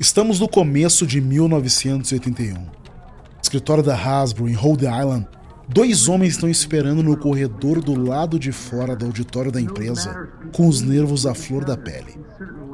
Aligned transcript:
Estamos 0.00 0.38
no 0.38 0.48
começo 0.48 1.04
de 1.04 1.20
1981. 1.20 2.66
Escritório 3.42 3.82
da 3.82 3.96
Hasbro 3.96 4.48
em 4.48 4.52
Rhode 4.52 4.84
Island, 4.86 5.26
dois 5.68 6.06
homens 6.06 6.34
estão 6.34 6.48
esperando 6.48 7.02
no 7.02 7.16
corredor 7.16 7.82
do 7.82 8.00
lado 8.00 8.38
de 8.38 8.52
fora 8.52 8.94
do 8.94 9.06
auditório 9.06 9.50
da 9.50 9.60
empresa, 9.60 10.28
com 10.52 10.68
os 10.68 10.82
nervos 10.82 11.26
à 11.26 11.34
flor 11.34 11.64
da 11.64 11.76
pele. 11.76 12.16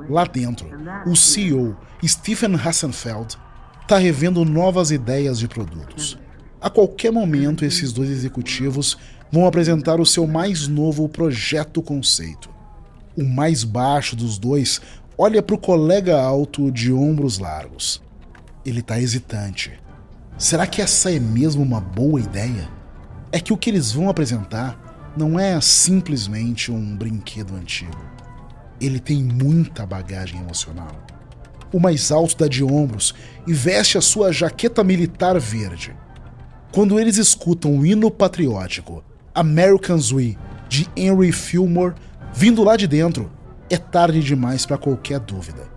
Lá 0.06 0.26
dentro, 0.26 0.68
o 1.06 1.16
CEO, 1.16 1.74
Stephen 2.04 2.56
Hassenfeld, 2.56 3.38
está 3.80 3.96
revendo 3.96 4.44
novas 4.44 4.90
ideias 4.90 5.38
de 5.38 5.48
produtos. 5.48 6.18
A 6.60 6.68
qualquer 6.68 7.10
momento, 7.10 7.64
esses 7.64 7.90
dois 7.90 8.10
executivos 8.10 8.98
vão 9.32 9.46
apresentar 9.46 9.98
o 9.98 10.04
seu 10.04 10.26
mais 10.26 10.68
novo 10.68 11.08
projeto 11.08 11.80
conceito. 11.80 12.50
O 13.16 13.24
mais 13.24 13.64
baixo 13.64 14.14
dos 14.14 14.36
dois 14.36 14.82
olha 15.16 15.42
para 15.42 15.54
o 15.54 15.58
colega 15.58 16.20
alto 16.20 16.70
de 16.70 16.92
ombros 16.92 17.38
largos. 17.38 18.02
Ele 18.64 18.80
está 18.80 19.00
hesitante. 19.00 19.72
Será 20.36 20.66
que 20.66 20.82
essa 20.82 21.12
é 21.12 21.20
mesmo 21.20 21.62
uma 21.62 21.80
boa 21.80 22.20
ideia? 22.20 22.68
É 23.30 23.38
que 23.38 23.52
o 23.52 23.56
que 23.56 23.70
eles 23.70 23.92
vão 23.92 24.08
apresentar 24.08 25.12
não 25.16 25.38
é 25.38 25.60
simplesmente 25.60 26.72
um 26.72 26.96
brinquedo 26.96 27.54
antigo. 27.54 27.98
Ele 28.80 28.98
tem 28.98 29.22
muita 29.22 29.86
bagagem 29.86 30.40
emocional. 30.40 30.90
O 31.72 31.78
mais 31.78 32.10
alto 32.10 32.36
dá 32.36 32.48
de 32.48 32.64
ombros 32.64 33.14
e 33.46 33.52
veste 33.52 33.96
a 33.96 34.00
sua 34.00 34.32
jaqueta 34.32 34.82
militar 34.82 35.38
verde. 35.38 35.94
Quando 36.72 36.98
eles 36.98 37.16
escutam 37.16 37.78
o 37.78 37.86
hino 37.86 38.10
patriótico 38.10 39.04
American's 39.32 40.12
We 40.12 40.36
de 40.68 40.88
Henry 40.96 41.30
Fillmore 41.30 41.94
vindo 42.32 42.64
lá 42.64 42.76
de 42.76 42.88
dentro, 42.88 43.30
é 43.70 43.76
tarde 43.76 44.20
demais 44.20 44.66
para 44.66 44.78
qualquer 44.78 45.20
dúvida. 45.20 45.68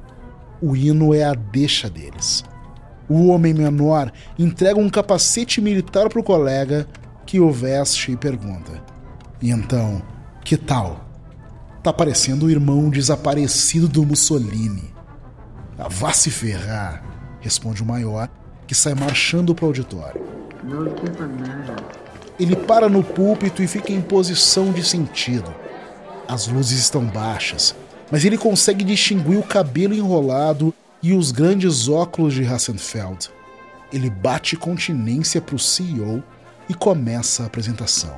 O 0.62 0.76
hino 0.76 1.14
é 1.14 1.24
a 1.24 1.34
deixa 1.34 1.90
deles. 1.90 2.44
O 3.10 3.28
homem 3.28 3.54
menor 3.54 4.12
entrega 4.38 4.80
um 4.80 4.90
capacete 4.90 5.62
militar 5.62 6.10
para 6.10 6.20
o 6.20 6.24
colega, 6.24 6.88
que 7.26 7.40
o 7.40 7.52
veste 7.52 8.12
e 8.12 8.18
pergunta: 8.18 8.84
E 9.42 9.50
então, 9.50 10.02
que 10.44 10.58
tal? 10.58 11.06
Tá 11.82 11.94
parecendo 11.94 12.48
o 12.48 12.52
irmão 12.52 12.90
desaparecido 12.90 13.88
do 13.88 14.06
Mussolini. 14.06 14.94
Ah, 15.78 15.88
vá 15.88 16.12
se 16.12 16.30
ferrar, 16.30 17.04
responde 17.40 17.84
o 17.84 17.86
maior, 17.86 18.28
que 18.66 18.76
sai 18.76 18.94
marchando 18.94 19.56
para 19.56 19.66
o 19.66 19.68
auditório. 19.68 20.22
Ele 22.40 22.56
para 22.56 22.90
no 22.90 23.04
púlpito 23.04 23.64
e 23.64 23.68
fica 23.68 23.94
em 23.94 24.02
posição 24.02 24.72
de 24.72 24.84
sentido. 24.84 25.54
As 26.28 26.48
luzes 26.48 26.80
estão 26.80 27.06
baixas, 27.06 27.74
mas 28.12 28.26
ele 28.26 28.38
consegue 28.38 28.84
distinguir 28.84 29.40
o 29.40 29.44
cabelo 29.44 29.94
enrolado 29.94 30.74
e 31.02 31.14
os 31.14 31.32
grandes 31.32 31.88
óculos 31.88 32.34
de 32.34 32.46
Hassenfeld. 32.46 33.30
Ele 33.94 34.10
bate 34.10 34.58
continência 34.58 35.40
para 35.40 35.56
o 35.56 35.60
CEO 35.60 36.22
e 36.68 36.74
começa 36.74 37.44
a 37.44 37.46
apresentação. 37.46 38.18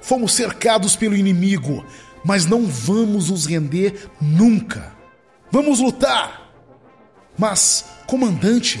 Fomos 0.00 0.32
cercados 0.32 0.94
pelo 0.94 1.16
inimigo, 1.16 1.84
mas 2.24 2.46
não 2.46 2.64
vamos 2.64 3.28
nos 3.28 3.44
render 3.44 4.08
nunca. 4.20 4.92
Vamos 5.50 5.80
lutar! 5.80 6.48
Mas, 7.36 7.86
comandante, 8.06 8.80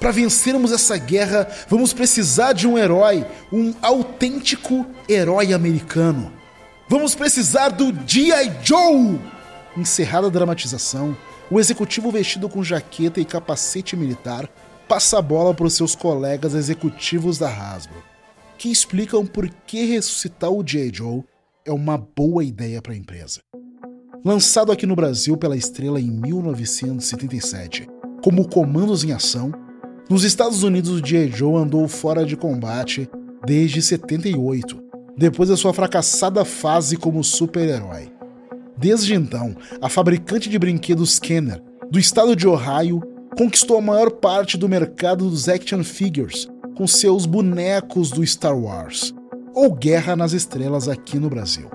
para 0.00 0.10
vencermos 0.10 0.72
essa 0.72 0.96
guerra, 0.96 1.48
vamos 1.68 1.92
precisar 1.92 2.54
de 2.54 2.66
um 2.66 2.76
herói, 2.76 3.24
um 3.52 3.72
autêntico 3.80 4.84
herói 5.08 5.52
americano. 5.52 6.37
Vamos 6.88 7.14
precisar 7.14 7.68
do 7.68 7.92
G.I. 8.06 8.64
Joe! 8.64 9.20
Encerrada 9.76 10.28
a 10.28 10.30
dramatização, 10.30 11.14
o 11.50 11.60
executivo 11.60 12.10
vestido 12.10 12.48
com 12.48 12.64
jaqueta 12.64 13.20
e 13.20 13.26
capacete 13.26 13.94
militar 13.94 14.48
passa 14.88 15.18
a 15.18 15.22
bola 15.22 15.52
para 15.52 15.66
os 15.66 15.74
seus 15.74 15.94
colegas 15.94 16.54
executivos 16.54 17.36
da 17.36 17.48
Hasbro, 17.50 18.02
que 18.56 18.70
explicam 18.70 19.26
por 19.26 19.50
que 19.66 19.84
ressuscitar 19.84 20.50
o 20.50 20.64
J. 20.64 20.90
Joe 20.90 21.22
é 21.62 21.70
uma 21.70 21.98
boa 21.98 22.42
ideia 22.42 22.80
para 22.80 22.94
a 22.94 22.96
empresa. 22.96 23.40
Lançado 24.24 24.72
aqui 24.72 24.86
no 24.86 24.96
Brasil 24.96 25.36
pela 25.36 25.58
estrela 25.58 26.00
em 26.00 26.10
1977 26.10 27.86
como 28.22 28.48
Comandos 28.48 29.04
em 29.04 29.12
Ação, 29.12 29.52
nos 30.08 30.24
Estados 30.24 30.62
Unidos 30.62 30.90
o 30.92 31.02
J. 31.02 31.28
Joe 31.28 31.62
andou 31.62 31.86
fora 31.86 32.24
de 32.24 32.34
combate 32.34 33.08
desde 33.46 33.82
78, 33.82 34.87
depois 35.18 35.48
da 35.48 35.56
sua 35.56 35.74
fracassada 35.74 36.44
fase 36.44 36.96
como 36.96 37.24
super-herói. 37.24 38.08
Desde 38.76 39.14
então, 39.14 39.56
a 39.82 39.88
fabricante 39.88 40.48
de 40.48 40.56
brinquedos 40.56 41.18
Kenner, 41.18 41.60
do 41.90 41.98
estado 41.98 42.36
de 42.36 42.46
Ohio, 42.46 43.02
conquistou 43.36 43.78
a 43.78 43.82
maior 43.82 44.12
parte 44.12 44.56
do 44.56 44.68
mercado 44.68 45.28
dos 45.28 45.48
action 45.48 45.82
figures 45.82 46.48
com 46.76 46.86
seus 46.86 47.26
bonecos 47.26 48.12
do 48.12 48.24
Star 48.24 48.56
Wars, 48.56 49.12
ou 49.52 49.74
Guerra 49.74 50.14
nas 50.14 50.32
Estrelas 50.32 50.86
aqui 50.86 51.18
no 51.18 51.28
Brasil. 51.28 51.68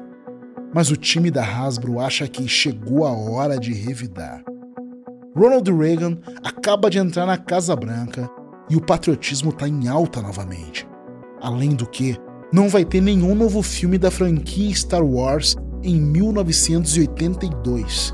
Mas 0.74 0.90
o 0.90 0.96
time 0.96 1.30
da 1.30 1.44
Hasbro 1.44 2.00
acha 2.00 2.26
que 2.30 2.48
chegou 2.48 3.06
a 3.06 3.12
hora 3.12 3.60
de 3.60 3.74
revidar. 3.74 4.42
Ronald 5.36 5.70
Reagan 5.70 6.18
acaba 6.42 6.90
de 6.90 7.00
entrar 7.00 7.26
na 7.26 7.38
Casa 7.38 7.76
Branca 7.76 8.30
e 8.70 8.78
o 8.78 8.82
patriotismo 8.82 9.50
está 9.50 9.68
em 9.68 9.90
alta 9.90 10.22
novamente. 10.22 10.88
Além 11.42 11.72
do 11.76 11.86
que, 11.86 12.18
não 12.54 12.70
vai 12.70 12.86
ter 12.86 13.02
nenhum 13.02 13.34
novo 13.34 13.64
filme 13.64 13.98
da 13.98 14.12
franquia 14.12 14.76
Star 14.76 15.04
Wars 15.04 15.56
em 15.82 16.00
1982. 16.00 18.14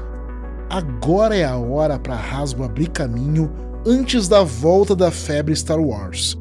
Agora 0.70 1.36
é 1.36 1.44
a 1.44 1.58
hora 1.58 2.00
para 2.00 2.16
Hasbro 2.16 2.64
abrir 2.64 2.90
caminho 2.90 3.52
antes 3.86 4.30
da 4.30 4.42
volta 4.42 4.96
da 4.96 5.12
febre 5.12 5.54
Star 5.54 5.82
Wars. 5.82 6.40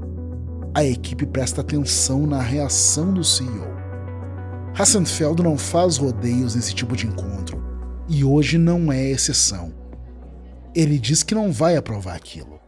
A 0.76 0.84
equipe 0.84 1.26
presta 1.26 1.60
atenção 1.60 2.24
na 2.24 2.40
reação 2.40 3.12
do 3.12 3.24
CEO. 3.24 3.66
Hassenfeld 4.78 5.42
não 5.42 5.58
faz 5.58 5.96
rodeios 5.96 6.54
nesse 6.54 6.72
tipo 6.72 6.94
de 6.94 7.08
encontro, 7.08 7.60
e 8.08 8.22
hoje 8.22 8.58
não 8.58 8.92
é 8.92 9.10
exceção. 9.10 9.74
Ele 10.72 11.00
diz 11.00 11.24
que 11.24 11.34
não 11.34 11.50
vai 11.50 11.76
aprovar 11.76 12.14
aquilo, 12.14 12.60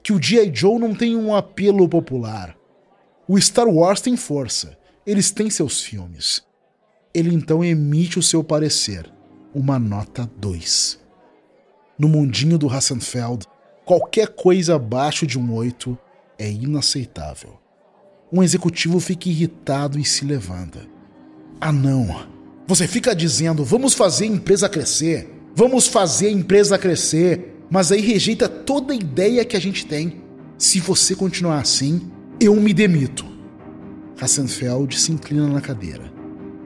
que 0.00 0.12
o 0.12 0.22
G.I. 0.22 0.54
Joe 0.54 0.78
não 0.78 0.94
tem 0.94 1.16
um 1.16 1.34
apelo 1.34 1.88
popular. 1.88 2.56
O 3.28 3.40
Star 3.40 3.68
Wars 3.68 4.00
tem 4.00 4.16
força, 4.16 4.78
eles 5.06 5.30
têm 5.30 5.50
seus 5.50 5.82
filmes 5.82 6.46
ele 7.16 7.34
então 7.34 7.64
emite 7.64 8.18
o 8.18 8.22
seu 8.22 8.44
parecer, 8.44 9.10
uma 9.54 9.78
nota 9.78 10.30
2. 10.36 10.98
No 11.98 12.10
mundinho 12.10 12.58
do 12.58 12.68
Hassenfeld, 12.68 13.46
qualquer 13.86 14.28
coisa 14.28 14.74
abaixo 14.74 15.26
de 15.26 15.38
um 15.38 15.54
8 15.54 15.96
é 16.38 16.50
inaceitável. 16.50 17.58
Um 18.30 18.42
executivo 18.42 19.00
fica 19.00 19.30
irritado 19.30 19.98
e 19.98 20.04
se 20.04 20.26
levanta. 20.26 20.86
Ah, 21.58 21.72
não! 21.72 22.26
Você 22.66 22.86
fica 22.86 23.16
dizendo, 23.16 23.64
vamos 23.64 23.94
fazer 23.94 24.24
a 24.26 24.28
empresa 24.28 24.68
crescer, 24.68 25.32
vamos 25.54 25.86
fazer 25.86 26.26
a 26.26 26.32
empresa 26.32 26.76
crescer, 26.76 27.62
mas 27.70 27.90
aí 27.90 28.02
rejeita 28.02 28.46
toda 28.46 28.92
a 28.92 28.96
ideia 28.96 29.42
que 29.42 29.56
a 29.56 29.60
gente 29.60 29.86
tem. 29.86 30.20
Se 30.58 30.80
você 30.80 31.16
continuar 31.16 31.60
assim, 31.60 32.10
eu 32.38 32.54
me 32.56 32.74
demito. 32.74 33.24
Hassenfeld 34.20 34.98
se 34.98 35.12
inclina 35.12 35.48
na 35.48 35.60
cadeira. 35.60 36.12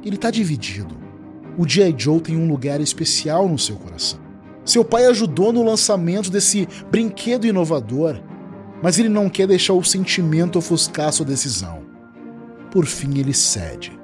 Ele 0.04 0.16
está 0.16 0.30
dividido. 0.30 0.96
O 1.56 1.68
G.I. 1.68 1.94
Joe 1.96 2.20
tem 2.20 2.36
um 2.36 2.48
lugar 2.48 2.80
especial 2.80 3.48
no 3.48 3.58
seu 3.58 3.76
coração. 3.76 4.18
Seu 4.64 4.84
pai 4.84 5.06
ajudou 5.06 5.52
no 5.52 5.62
lançamento 5.62 6.30
desse 6.30 6.68
brinquedo 6.90 7.46
inovador, 7.46 8.20
mas 8.82 8.98
ele 8.98 9.08
não 9.08 9.28
quer 9.28 9.46
deixar 9.46 9.74
o 9.74 9.84
sentimento 9.84 10.58
ofuscar 10.58 11.12
sua 11.12 11.26
decisão. 11.26 11.82
Por 12.70 12.86
fim, 12.86 13.18
ele 13.18 13.34
cede 13.34 13.98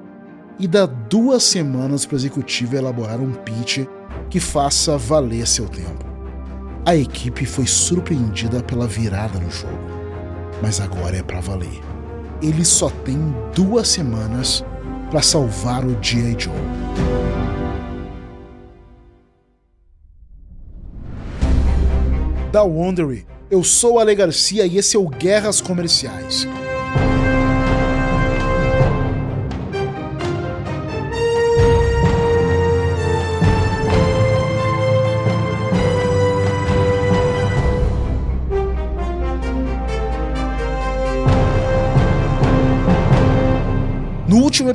e 0.59 0.67
dá 0.67 0.85
duas 0.85 1.43
semanas 1.43 2.05
para 2.05 2.15
o 2.15 2.17
executivo 2.17 2.75
elaborar 2.75 3.21
um 3.21 3.31
pitch 3.31 3.85
que 4.29 4.39
faça 4.39 4.97
valer 4.97 5.47
seu 5.47 5.67
tempo. 5.67 6.05
A 6.85 6.95
equipe 6.95 7.45
foi 7.45 7.67
surpreendida 7.67 8.63
pela 8.63 8.87
virada 8.87 9.39
no 9.39 9.51
jogo, 9.51 9.96
mas 10.61 10.79
agora 10.79 11.17
é 11.17 11.23
para 11.23 11.39
valer. 11.39 11.81
Ele 12.41 12.63
só 12.63 12.89
tem 12.89 13.17
duas 13.53 13.87
semanas 13.87 14.63
para 15.09 15.21
salvar 15.21 15.85
o 15.85 15.97
G.I. 16.01 16.35
Joe. 16.37 16.53
Da 22.51 22.63
Wondery, 22.63 23.25
eu 23.49 23.63
sou 23.63 23.99
Ale 23.99 24.15
Garcia 24.15 24.65
e 24.65 24.77
esse 24.77 24.95
é 24.95 24.99
o 24.99 25.07
Guerras 25.07 25.61
Comerciais. 25.61 26.47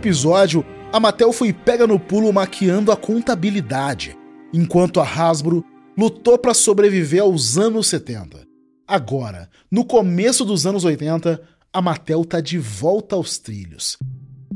Episódio, 0.03 0.67
a 0.93 0.99
Mattel 0.99 1.33
foi 1.33 1.53
pega 1.53 1.87
no 1.87 1.97
pulo 1.97 2.33
maquiando 2.33 2.91
a 2.91 2.97
contabilidade, 2.97 4.19
enquanto 4.53 4.99
a 4.99 5.05
Hasbro 5.05 5.65
lutou 5.97 6.37
para 6.37 6.53
sobreviver 6.53 7.23
aos 7.23 7.57
anos 7.57 7.87
70. 7.87 8.45
Agora, 8.85 9.49
no 9.71 9.85
começo 9.85 10.45
dos 10.45 10.67
anos 10.67 10.85
80, 10.85 11.41
a 11.73 11.81
Mattel 11.81 12.25
tá 12.25 12.41
de 12.41 12.59
volta 12.59 13.15
aos 13.15 13.39
trilhos. 13.39 13.97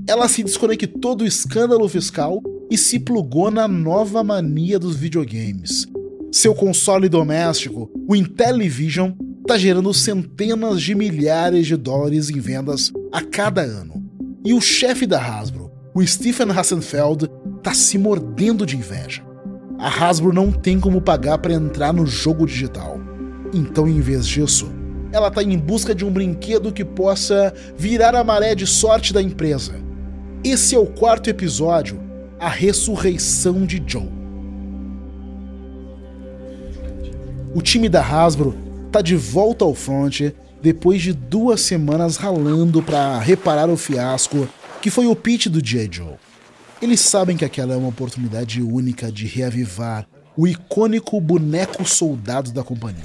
Ela 0.09 0.27
se 0.27 0.43
desconectou 0.43 1.15
do 1.15 1.25
escândalo 1.25 1.89
fiscal 1.89 2.43
e 2.69 2.77
se 2.77 2.99
plugou 2.99 3.49
na 3.49 3.69
nova 3.69 4.25
mania 4.25 4.81
dos 4.81 4.97
videogames. 4.97 5.87
Seu 6.33 6.57
console 6.57 7.09
doméstico, 7.09 7.89
o 8.09 8.17
Intellivision, 8.17 9.13
está 9.43 9.57
gerando 9.57 9.95
centenas 9.95 10.83
de 10.83 10.93
milhares 10.97 11.69
de 11.69 11.77
dólares 11.77 12.31
em 12.31 12.41
vendas 12.41 12.93
a 13.13 13.23
cada 13.23 13.63
ano. 13.63 14.06
E 14.47 14.55
o 14.55 14.61
chefe 14.61 15.09
da 15.09 15.19
Hasbro, 15.19 15.73
o 15.93 16.07
Stephen 16.07 16.53
Hassenfeld, 16.53 17.29
está 17.57 17.75
se 17.75 17.99
mordendo 17.99 18.65
de 18.65 18.77
inveja. 18.77 19.21
A 19.77 19.89
Hasbro 19.89 20.33
não 20.33 20.53
tem 20.53 20.79
como 20.79 21.01
pagar 21.01 21.39
para 21.39 21.53
entrar 21.53 21.93
no 21.93 22.07
jogo 22.07 22.47
digital. 22.47 23.01
Então, 23.53 23.89
em 23.89 24.01
vez 24.01 24.25
disso, 24.25 24.71
ela 25.11 25.27
está 25.27 25.43
em 25.43 25.59
busca 25.59 25.93
de 25.93 26.05
um 26.05 26.13
brinquedo 26.13 26.73
que 26.73 26.85
possa 26.85 27.53
virar 27.77 28.15
a 28.15 28.23
maré 28.23 28.55
de 28.55 28.69
sorte 28.69 29.13
da 29.13 29.21
empresa. 29.21 29.75
Esse 30.45 30.77
é 30.77 30.79
o 30.79 30.87
quarto 30.87 31.29
episódio, 31.29 32.01
A 32.39 32.49
Ressurreição 32.49 33.67
de 33.67 33.83
Joe. 33.85 34.09
O 37.53 37.61
time 37.61 37.89
da 37.89 38.01
Hasbro 38.01 38.55
está 38.87 39.03
de 39.03 39.17
volta 39.17 39.65
ao 39.65 39.75
front 39.75 40.21
depois 40.67 41.01
de 41.01 41.13
duas 41.13 41.61
semanas 41.61 42.17
ralando 42.17 42.83
para 42.83 43.21
reparar 43.21 43.71
o 43.71 43.77
fiasco 43.77 44.49
que 44.83 44.91
foi 44.91 45.07
o 45.07 45.15
pitch 45.15 45.47
do 45.47 45.63
J. 45.63 45.89
Joe. 45.89 46.15
Eles 46.83 46.99
sabem 46.99 47.37
que 47.37 47.45
aquela 47.45 47.75
é 47.75 47.77
uma 47.77 47.91
oportunidade 47.91 48.61
única 48.61 49.13
de 49.13 49.27
reavivar 49.27 50.09
o 50.37 50.45
icônico 50.45 51.21
boneco 51.21 51.85
soldado 51.85 52.51
da 52.51 52.65
companhia. 52.65 53.05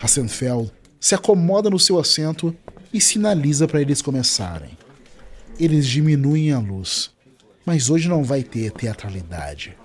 Hassenfeld 0.00 0.72
se 0.98 1.14
acomoda 1.14 1.68
no 1.68 1.78
seu 1.78 1.98
assento 1.98 2.56
e 2.90 3.02
sinaliza 3.02 3.68
para 3.68 3.82
eles 3.82 4.00
começarem. 4.00 4.70
Eles 5.60 5.86
diminuem 5.86 6.52
a 6.52 6.58
luz, 6.58 7.10
mas 7.66 7.90
hoje 7.90 8.08
não 8.08 8.24
vai 8.24 8.42
ter 8.42 8.70
teatralidade. 8.70 9.76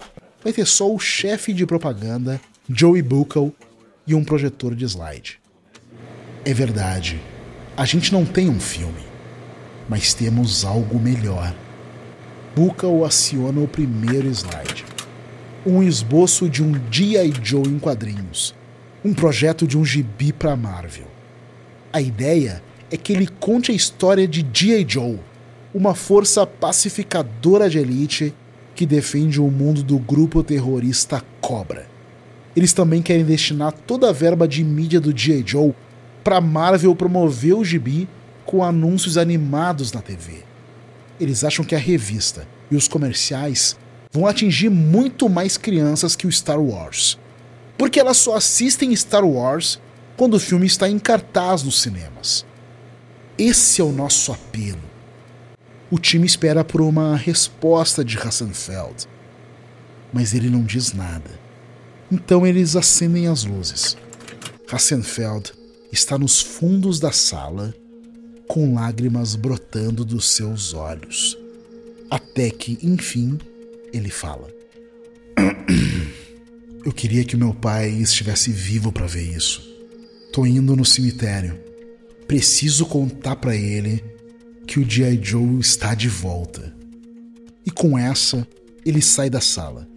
Vai 0.42 0.54
ter 0.54 0.66
só 0.66 0.90
o 0.90 0.98
chefe 0.98 1.52
de 1.52 1.66
propaganda, 1.66 2.40
Joey 2.70 3.02
Buckle, 3.02 3.52
e 4.08 4.16
um 4.16 4.24
projetor 4.24 4.74
de 4.74 4.86
slide. 4.86 5.38
É 6.48 6.54
verdade, 6.54 7.22
a 7.76 7.84
gente 7.84 8.14
não 8.14 8.24
tem 8.24 8.50
um 8.50 8.58
filme, 8.58 9.02
mas 9.90 10.14
temos 10.14 10.64
algo 10.64 10.98
melhor. 10.98 11.54
Buckle 12.56 13.04
aciona 13.04 13.60
o 13.60 13.68
primeiro 13.68 14.30
slide. 14.30 14.86
Um 15.66 15.84
esboço 15.84 16.48
de 16.48 16.64
um 16.64 16.72
G.I. 16.90 17.34
Joe 17.44 17.68
em 17.68 17.78
quadrinhos, 17.78 18.56
um 19.04 19.14
projeto 19.14 19.68
de 19.68 19.78
um 19.78 19.84
gibi 19.84 20.32
para 20.32 20.56
Marvel. 20.56 21.08
A 21.92 22.00
ideia 22.00 22.64
é 22.90 22.96
que 22.96 23.12
ele 23.12 23.28
conte 23.28 23.74
a 23.74 23.76
história 23.76 24.26
de 24.26 24.48
G.I. 24.54 24.86
Joe, 24.88 25.20
uma 25.74 25.94
força 25.94 26.48
pacificadora 26.48 27.70
de 27.70 27.78
elite 27.78 28.34
que 28.74 28.86
defende 28.86 29.42
o 29.42 29.52
mundo 29.52 29.84
do 29.84 30.00
grupo 30.00 30.42
terrorista 30.42 31.22
Cobra. 31.42 31.88
Eles 32.56 32.72
também 32.72 33.02
querem 33.02 33.26
destinar 33.26 33.74
toda 33.74 34.10
a 34.10 34.14
verba 34.14 34.48
de 34.48 34.64
mídia 34.64 35.02
do 35.02 35.12
G.I. 35.16 35.44
Joe 35.46 35.76
para 36.28 36.42
Marvel 36.42 36.94
promover 36.94 37.54
o 37.54 37.64
gibi 37.64 38.06
com 38.46 38.62
anúncios 38.62 39.18
animados 39.18 39.94
na 39.94 40.02
TV. 40.02 40.44
Eles 41.18 41.46
acham 41.46 41.64
que 41.64 41.74
a 41.74 41.80
revista 41.80 42.46
e 42.70 42.76
os 42.76 42.86
comerciais 42.86 43.78
vão 44.12 44.28
atingir 44.28 44.70
muito 44.70 45.30
mais 45.30 45.56
crianças 45.58 46.18
que 46.18 46.28
o 46.28 46.32
Star 46.32 46.60
Wars 46.60 47.18
porque 47.78 48.00
elas 48.00 48.18
só 48.18 48.36
assistem 48.36 48.96
Star 48.96 49.24
Wars 49.24 49.80
quando 50.18 50.34
o 50.34 50.40
filme 50.40 50.66
está 50.66 50.90
em 50.90 50.98
cartaz 50.98 51.62
nos 51.62 51.82
cinemas. 51.82 52.46
Esse 53.38 53.80
é 53.82 53.84
o 53.84 53.92
nosso 53.92 54.32
apelo. 54.32 54.82
O 55.92 56.00
time 56.00 56.26
espera 56.26 56.66
por 56.66 56.82
uma 56.82 57.16
resposta 57.16 58.04
de 58.04 58.18
Hassenfeld, 58.18 59.08
mas 60.12 60.34
ele 60.34 60.50
não 60.50 60.64
diz 60.64 60.92
nada. 60.92 61.40
Então 62.12 62.48
eles 62.48 62.76
acendem 62.76 63.28
as 63.28 63.44
luzes. 63.44 63.96
Hassenfeld 64.70 65.54
está 65.92 66.18
nos 66.18 66.42
fundos 66.42 67.00
da 67.00 67.12
sala, 67.12 67.74
com 68.48 68.74
lágrimas 68.74 69.36
brotando 69.36 70.06
dos 70.06 70.30
seus 70.30 70.74
olhos, 70.74 71.38
até 72.10 72.50
que, 72.50 72.78
enfim, 72.82 73.38
ele 73.94 74.10
fala. 74.10 74.48
Eu 76.86 76.94
queria 76.94 77.26
que 77.26 77.36
meu 77.36 77.54
pai 77.54 77.90
estivesse 77.90 78.50
vivo 78.50 78.92
para 78.92 79.06
ver 79.06 79.36
isso. 79.36 79.62
Tô 80.32 80.46
indo 80.46 80.76
no 80.76 80.86
cemitério. 80.86 81.60
Preciso 82.28 82.86
contar 82.86 83.36
para 83.36 83.56
ele 83.56 84.02
que 84.66 84.80
o 84.80 84.90
G.I. 84.90 85.20
Joe 85.22 85.60
está 85.60 85.94
de 85.94 86.08
volta. 86.08 86.74
E 87.66 87.72
com 87.72 87.98
essa, 87.98 88.48
ele 88.86 89.02
sai 89.02 89.30
da 89.30 89.42
sala. 89.42 89.88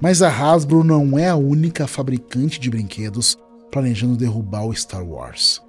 Mas 0.00 0.22
a 0.22 0.28
Hasbro 0.28 0.82
não 0.82 1.18
é 1.18 1.28
a 1.28 1.36
única 1.36 1.86
fabricante 1.86 2.58
de 2.58 2.70
brinquedos 2.70 3.36
planejando 3.76 4.16
derrubar 4.16 4.64
o 4.64 4.74
Star 4.74 5.06
Wars. 5.06 5.60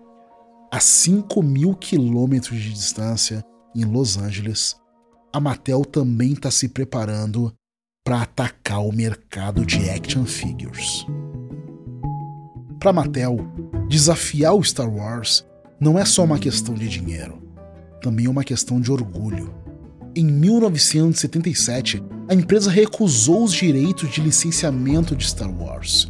A 0.72 0.80
5 0.80 1.44
mil 1.44 1.76
quilômetros 1.76 2.58
de 2.58 2.72
distância, 2.72 3.44
em 3.76 3.84
Los 3.84 4.18
Angeles, 4.18 4.78
a 5.34 5.42
Mattel 5.42 5.84
também 5.84 6.32
está 6.32 6.50
se 6.50 6.70
preparando 6.70 7.54
para 8.06 8.22
atacar 8.22 8.80
o 8.80 8.94
mercado 8.94 9.66
de 9.66 9.90
action 9.90 10.24
figures. 10.24 11.06
Para 12.80 12.94
Mattel, 12.94 13.40
desafiar 13.90 14.56
o 14.56 14.64
Star 14.64 14.90
Wars 14.90 15.46
não 15.78 16.00
é 16.00 16.06
só 16.06 16.24
uma 16.24 16.40
questão 16.40 16.76
de 16.76 16.88
dinheiro, 16.88 17.44
também 18.02 18.28
é 18.28 18.30
uma 18.30 18.46
questão 18.46 18.80
de 18.80 18.90
orgulho. 18.90 19.54
Em 20.16 20.24
1977, 20.24 22.02
a 22.30 22.34
empresa 22.34 22.72
recusou 22.72 23.44
os 23.44 23.52
direitos 23.52 24.10
de 24.10 24.22
licenciamento 24.22 25.14
de 25.14 25.28
Star 25.28 25.52
Wars. 25.54 26.10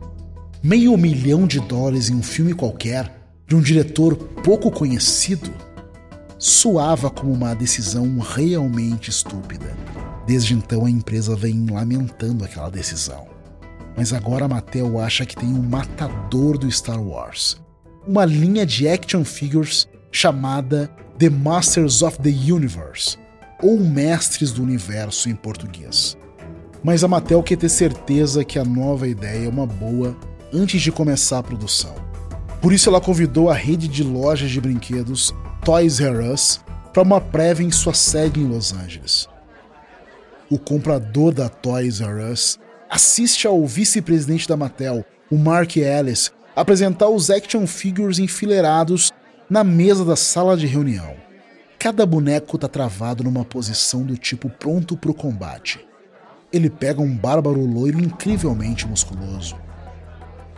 Meio 0.68 0.98
milhão 0.98 1.48
de 1.48 1.62
dólares 1.62 2.10
em 2.10 2.16
um 2.16 2.22
filme 2.22 2.54
qualquer, 2.54 3.10
de 3.48 3.56
um 3.56 3.62
diretor 3.62 4.18
pouco 4.18 4.70
conhecido, 4.70 5.50
soava 6.38 7.10
como 7.10 7.32
uma 7.32 7.56
decisão 7.56 8.20
realmente 8.20 9.10
estúpida. 9.10 9.78
Desde 10.28 10.54
então 10.54 10.86
a 10.86 10.90
empresa 10.90 11.38
vem 11.38 11.68
lamentando 11.70 12.44
aquela 12.44 12.70
decisão. 12.70 13.30
Mas 13.96 14.12
agora 14.12 14.44
a 14.44 14.48
Mattel 14.50 15.00
acha 15.00 15.26
que 15.26 15.38
tem 15.38 15.48
um 15.48 15.64
matador 15.64 16.58
do 16.58 16.70
Star 16.70 17.02
Wars. 17.02 17.56
Uma 18.06 18.26
linha 18.26 18.66
de 18.66 18.90
action 18.90 19.24
figures 19.24 19.88
chamada 20.12 20.92
The 21.18 21.30
Masters 21.30 22.02
of 22.02 22.20
the 22.20 22.52
Universe, 22.52 23.18
ou 23.64 23.80
Mestres 23.80 24.52
do 24.52 24.64
Universo 24.64 25.30
em 25.30 25.36
português. 25.36 26.18
Mas 26.84 27.06
a 27.06 27.08
Mattel 27.08 27.42
quer 27.42 27.56
ter 27.56 27.70
certeza 27.70 28.44
que 28.44 28.60
a 28.60 28.66
nova 28.66 29.08
ideia 29.08 29.46
é 29.46 29.50
uma 29.50 29.66
boa 29.66 30.14
antes 30.54 30.82
de 30.82 30.92
começar 30.92 31.40
a 31.40 31.44
produção. 31.44 31.96
Por 32.62 32.74
isso 32.74 32.90
ela 32.90 33.02
convidou 33.02 33.50
a 33.50 33.54
rede 33.54 33.88
de 33.88 34.04
lojas 34.04 34.50
de 34.50 34.60
brinquedos 34.60 35.34
Toys 35.64 36.00
R 36.00 36.32
Us 36.32 36.62
para 36.94 37.04
uma 37.04 37.22
prévia 37.22 37.66
em 37.66 37.72
sua 37.72 37.94
sede 37.94 38.40
em 38.40 38.48
Los 38.48 38.74
Angeles 38.74 39.28
o 40.50 40.58
comprador 40.58 41.34
da 41.34 41.50
Toys 41.50 42.00
R 42.02 42.32
Us, 42.32 42.60
assiste 42.90 43.46
ao 43.46 43.66
vice-presidente 43.66 44.48
da 44.48 44.56
Mattel, 44.56 45.06
o 45.30 45.38
Mark 45.38 45.76
Ellis, 45.76 46.32
apresentar 46.56 47.10
os 47.10 47.30
action 47.30 47.68
figures 47.68 48.18
enfileirados 48.18 49.12
na 49.50 49.64
mesa 49.64 50.06
da 50.06 50.16
sala 50.16 50.56
de 50.56 50.66
reunião. 50.66 51.16
Cada 51.78 52.06
boneco 52.06 52.56
está 52.56 52.68
travado 52.68 53.24
numa 53.24 53.46
posição 53.46 54.04
do 54.04 54.18
tipo 54.18 54.50
pronto 54.50 54.98
para 54.98 55.12
o 55.12 55.14
combate. 55.14 55.86
Ele 56.52 56.70
pega 56.70 57.02
um 57.02 57.16
bárbaro 57.16 57.64
loiro 57.64 58.00
incrivelmente 58.00 58.88
musculoso. 58.88 59.56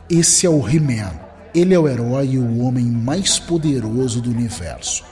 Esse 0.09 0.47
é 0.47 0.49
o 0.49 0.67
He-Man. 0.67 1.11
Ele 1.53 1.71
é 1.71 1.77
o 1.77 1.87
herói 1.87 2.29
e 2.31 2.39
o 2.39 2.63
homem 2.63 2.83
mais 2.83 3.37
poderoso 3.37 4.19
do 4.19 4.31
universo. 4.31 5.03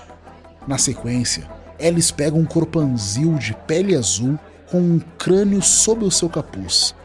Na 0.68 0.80
sequência, 0.80 1.48
Ellis 1.78 2.10
pega 2.10 2.36
um 2.36 2.44
corpanzil 2.44 3.36
de 3.36 3.54
pele 3.68 3.96
azul 3.96 4.40
com 4.72 4.80
um 4.80 5.00
crânio 5.20 5.62
sob 5.62 6.04
o 6.04 6.10
seu 6.10 6.28
capuz. 6.28 6.96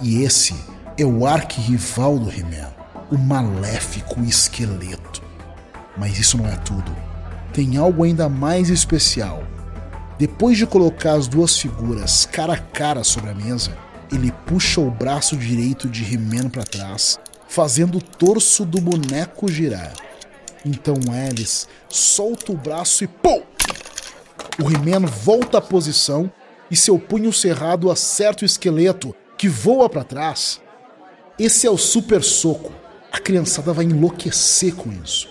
E 0.00 0.22
esse 0.22 0.54
é 0.96 1.04
o 1.04 1.26
arquirrival 1.26 2.18
do 2.18 2.30
He-Man, 2.30 2.72
o 3.12 3.18
maléfico 3.18 4.22
esqueleto. 4.22 5.22
Mas 5.98 6.18
isso 6.18 6.38
não 6.38 6.46
é 6.46 6.56
tudo. 6.56 6.96
Tem 7.52 7.76
algo 7.76 8.04
ainda 8.04 8.26
mais 8.26 8.70
especial. 8.70 9.44
Depois 10.18 10.56
de 10.56 10.66
colocar 10.66 11.12
as 11.12 11.28
duas 11.28 11.58
figuras 11.58 12.24
cara 12.24 12.54
a 12.54 12.58
cara 12.58 13.04
sobre 13.04 13.28
a 13.28 13.34
mesa, 13.34 13.76
ele 14.10 14.32
puxa 14.46 14.80
o 14.80 14.90
braço 14.90 15.36
direito 15.36 15.90
de 15.90 16.02
He-Man 16.04 16.48
para 16.48 16.64
trás, 16.64 17.18
fazendo 17.54 17.98
o 17.98 18.02
torso 18.02 18.64
do 18.64 18.80
boneco 18.80 19.46
girar. 19.46 19.94
Então 20.66 20.96
Alice 21.12 21.68
solta 21.88 22.50
o 22.50 22.56
braço 22.56 23.04
e 23.04 23.06
pum! 23.06 23.42
O 24.60 24.68
He-Man 24.68 25.06
volta 25.06 25.58
à 25.58 25.60
posição 25.60 26.30
e 26.68 26.74
seu 26.74 26.98
punho 26.98 27.32
cerrado 27.32 27.92
acerta 27.92 28.42
o 28.42 28.46
esqueleto, 28.46 29.14
que 29.38 29.48
voa 29.48 29.88
para 29.88 30.02
trás. 30.02 30.60
Esse 31.38 31.64
é 31.64 31.70
o 31.70 31.78
super 31.78 32.24
soco. 32.24 32.72
A 33.12 33.20
criançada 33.20 33.72
vai 33.72 33.84
enlouquecer 33.84 34.74
com 34.74 34.90
isso. 34.90 35.28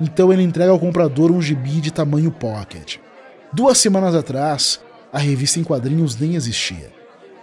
Então 0.00 0.32
ele 0.32 0.42
entrega 0.44 0.70
ao 0.70 0.78
comprador 0.78 1.32
um 1.32 1.42
gibi 1.42 1.80
de 1.80 1.90
tamanho 1.90 2.30
pocket. 2.30 2.98
Duas 3.52 3.78
semanas 3.78 4.14
atrás, 4.14 4.78
a 5.12 5.18
revista 5.18 5.58
em 5.58 5.64
quadrinhos 5.64 6.16
nem 6.16 6.36
existia. 6.36 6.92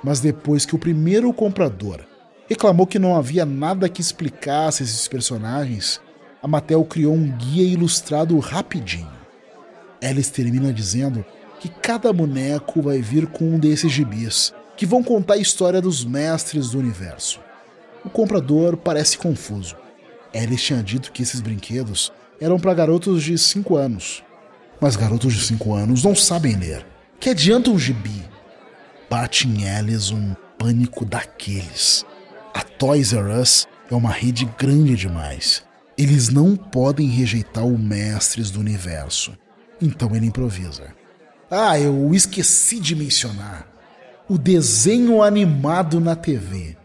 Mas 0.02 0.22
depois 0.22 0.66
que 0.66 0.76
o 0.76 0.80
primeiro 0.80 1.34
comprador 1.34 2.06
reclamou 2.54 2.86
que 2.86 3.00
não 3.00 3.16
havia 3.16 3.46
nada 3.46 3.90
que 3.90 4.00
explicasse 4.00 4.84
esses 4.84 5.08
personagens, 5.08 6.00
a 6.42 6.48
Mattel 6.48 6.86
criou 6.86 7.14
um 7.14 7.28
guia 7.32 7.64
ilustrado 7.64 8.38
rapidinho. 8.38 9.12
Alice 10.02 10.32
termina 10.32 10.72
dizendo 10.72 11.26
que 11.60 11.68
cada 11.68 12.14
boneco 12.14 12.82
vai 12.82 13.02
vir 13.02 13.26
com 13.26 13.56
um 13.56 13.60
desses 13.60 13.92
gibis, 13.92 14.54
que 14.78 14.86
vão 14.86 15.02
contar 15.02 15.36
a 15.36 15.38
história 15.38 15.82
dos 15.82 16.06
mestres 16.06 16.70
do 16.70 16.80
universo. 16.80 17.40
O 18.06 18.10
comprador 18.10 18.78
parece 18.78 19.18
confuso. 19.18 19.76
Alice 20.34 20.64
tinha 20.64 20.84
dito 20.84 21.12
que 21.12 21.24
esses 21.24 21.42
brinquedos 21.42 22.12
eram 22.40 22.60
para 22.60 22.74
garotos 22.74 23.24
de 23.24 23.36
5 23.36 23.76
anos. 23.76 24.24
Mas 24.80 24.96
garotos 24.96 25.34
de 25.34 25.42
5 25.42 25.74
anos 25.74 26.04
não 26.04 26.14
sabem 26.14 26.56
ler. 26.56 26.86
Que 27.20 27.30
adianta 27.30 27.72
um 27.72 27.80
gibi? 27.80 28.24
Bate 29.10 29.48
em 29.48 29.68
Alice 29.68 30.14
um 30.14 30.36
pânico 30.60 31.04
daqueles. 31.04 32.06
A 32.54 32.62
Toys 32.62 33.14
R 33.14 33.40
Us 33.40 33.68
é 33.90 33.96
uma 33.96 34.12
rede 34.12 34.46
grande 34.58 34.96
demais. 34.96 35.64
Eles 35.98 36.30
não 36.30 36.56
podem 36.56 37.08
rejeitar 37.08 37.66
o 37.66 37.78
Mestres 37.78 38.52
do 38.52 38.60
Universo. 38.60 39.38
Então 39.82 40.16
ele 40.16 40.28
improvisa. 40.28 40.94
Ah, 41.50 41.80
eu 41.80 42.14
esqueci 42.14 42.80
de 42.80 42.96
mencionar. 42.96 43.68
O 44.30 44.38
desenho 44.38 45.22
animado 45.22 46.00
na 46.00 46.16
TV. 46.16 46.78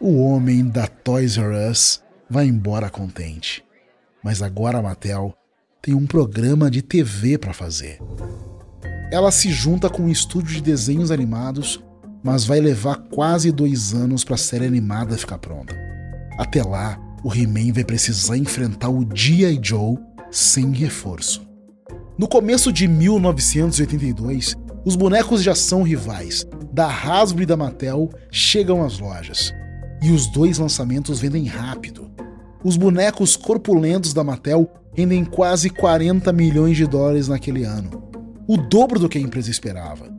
O 0.00 0.22
homem 0.22 0.68
da 0.68 0.86
Toys 0.86 1.36
R 1.36 1.70
Us 1.70 2.02
vai 2.28 2.46
embora 2.46 2.90
contente. 2.90 3.64
Mas 4.22 4.42
agora 4.42 4.78
a 4.78 4.82
Mattel 4.82 5.34
tem 5.80 5.94
um 5.94 6.06
programa 6.06 6.70
de 6.70 6.82
TV 6.82 7.38
para 7.38 7.52
fazer. 7.52 7.98
Ela 9.12 9.30
se 9.30 9.50
junta 9.50 9.88
com 9.88 10.04
um 10.04 10.08
estúdio 10.08 10.54
de 10.54 10.62
desenhos 10.62 11.10
animados, 11.10 11.82
mas 12.24 12.46
vai 12.46 12.58
levar 12.58 12.96
quase 13.10 13.52
dois 13.52 13.92
anos 13.92 14.24
para 14.24 14.34
a 14.34 14.38
série 14.38 14.64
animada 14.64 15.18
ficar 15.18 15.36
pronta. 15.36 15.76
Até 16.38 16.62
lá, 16.62 16.98
o 17.22 17.32
He-Man 17.32 17.74
vai 17.74 17.84
precisar 17.84 18.38
enfrentar 18.38 18.88
o 18.88 19.06
G.I. 19.14 19.60
Joe 19.62 19.98
sem 20.30 20.72
reforço. 20.72 21.46
No 22.18 22.26
começo 22.26 22.72
de 22.72 22.88
1982, 22.88 24.56
os 24.86 24.96
bonecos 24.96 25.42
de 25.42 25.50
ação 25.50 25.82
rivais 25.82 26.46
da 26.72 26.86
Hasbro 26.86 27.42
e 27.42 27.46
da 27.46 27.56
Mattel 27.56 28.08
chegam 28.30 28.82
às 28.82 28.98
lojas. 28.98 29.52
E 30.02 30.10
os 30.10 30.26
dois 30.26 30.58
lançamentos 30.58 31.20
vendem 31.20 31.44
rápido. 31.44 32.10
Os 32.64 32.76
bonecos 32.76 33.36
corpulentos 33.36 34.14
da 34.14 34.24
Mattel 34.24 34.70
rendem 34.94 35.24
quase 35.24 35.68
40 35.68 36.32
milhões 36.32 36.76
de 36.76 36.86
dólares 36.86 37.28
naquele 37.28 37.64
ano, 37.64 38.02
o 38.46 38.56
dobro 38.56 38.98
do 38.98 39.08
que 39.08 39.18
a 39.18 39.20
empresa 39.20 39.50
esperava. 39.50 40.13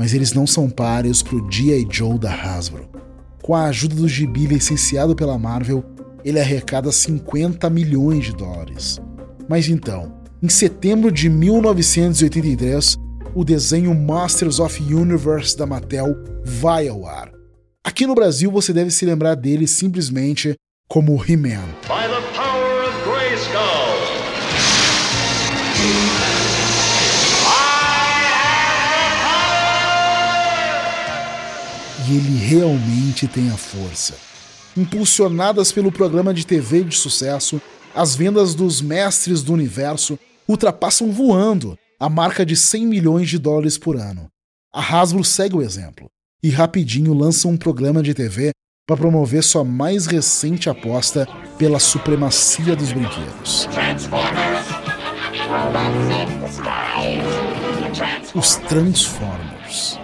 Mas 0.00 0.14
eles 0.14 0.32
não 0.32 0.46
são 0.46 0.70
páreos 0.70 1.22
para 1.22 1.36
o 1.36 1.52
G.I. 1.52 1.86
Joe 1.90 2.18
da 2.18 2.32
Hasbro. 2.32 2.88
Com 3.42 3.54
a 3.54 3.66
ajuda 3.66 3.96
do 3.96 4.08
gibi 4.08 4.46
licenciado 4.46 5.14
pela 5.14 5.38
Marvel, 5.38 5.84
ele 6.24 6.40
arrecada 6.40 6.90
50 6.90 7.68
milhões 7.68 8.24
de 8.24 8.32
dólares. 8.32 8.98
Mas 9.46 9.68
então, 9.68 10.10
em 10.42 10.48
setembro 10.48 11.12
de 11.12 11.28
1983, 11.28 12.96
o 13.34 13.44
desenho 13.44 13.94
Masters 13.94 14.58
of 14.58 14.82
Universe 14.82 15.54
da 15.54 15.66
Mattel 15.66 16.16
vai 16.42 16.88
ao 16.88 17.04
ar. 17.04 17.30
Aqui 17.84 18.06
no 18.06 18.14
Brasil 18.14 18.50
você 18.50 18.72
deve 18.72 18.90
se 18.90 19.04
lembrar 19.04 19.34
dele 19.34 19.66
simplesmente 19.66 20.54
como 20.88 21.22
He-Man. 21.22 21.68
E 32.08 32.16
ele 32.16 32.38
realmente 32.38 33.28
tem 33.28 33.50
a 33.50 33.56
força. 33.56 34.14
Impulsionadas 34.76 35.72
pelo 35.72 35.92
programa 35.92 36.32
de 36.32 36.46
TV 36.46 36.84
de 36.84 36.96
sucesso, 36.96 37.60
as 37.94 38.14
vendas 38.14 38.54
dos 38.54 38.80
Mestres 38.80 39.42
do 39.42 39.52
Universo 39.52 40.18
ultrapassam 40.48 41.12
voando 41.12 41.76
a 41.98 42.08
marca 42.08 42.46
de 42.46 42.56
100 42.56 42.86
milhões 42.86 43.28
de 43.28 43.38
dólares 43.38 43.76
por 43.76 43.96
ano. 43.96 44.28
A 44.72 44.80
Hasbro 44.80 45.22
segue 45.22 45.56
o 45.56 45.62
exemplo 45.62 46.08
e 46.42 46.48
rapidinho 46.48 47.12
lança 47.12 47.46
um 47.46 47.56
programa 47.56 48.02
de 48.02 48.14
TV 48.14 48.52
para 48.86 48.96
promover 48.96 49.42
sua 49.44 49.64
mais 49.64 50.06
recente 50.06 50.70
aposta 50.70 51.28
pela 51.58 51.78
supremacia 51.78 52.74
dos 52.74 52.92
brinquedos. 52.92 53.68
Os 58.34 58.56
Transformers. 58.56 59.99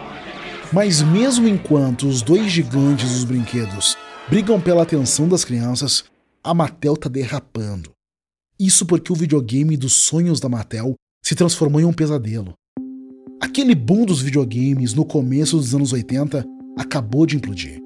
Mas 0.76 1.00
mesmo 1.00 1.48
enquanto 1.48 2.06
os 2.06 2.20
dois 2.20 2.52
gigantes 2.52 3.10
dos 3.10 3.24
brinquedos 3.24 3.96
brigam 4.28 4.60
pela 4.60 4.82
atenção 4.82 5.26
das 5.26 5.42
crianças, 5.42 6.04
a 6.44 6.52
Mattel 6.52 6.94
tá 6.98 7.08
derrapando. 7.08 7.92
Isso 8.60 8.84
porque 8.84 9.10
o 9.10 9.16
videogame 9.16 9.74
dos 9.74 9.94
sonhos 9.94 10.38
da 10.38 10.50
Mattel 10.50 10.94
se 11.24 11.34
transformou 11.34 11.80
em 11.80 11.86
um 11.86 11.94
pesadelo. 11.94 12.52
Aquele 13.40 13.74
boom 13.74 14.04
dos 14.04 14.20
videogames 14.20 14.92
no 14.92 15.06
começo 15.06 15.56
dos 15.56 15.74
anos 15.74 15.94
80 15.94 16.44
acabou 16.78 17.24
de 17.24 17.36
implodir. 17.36 17.80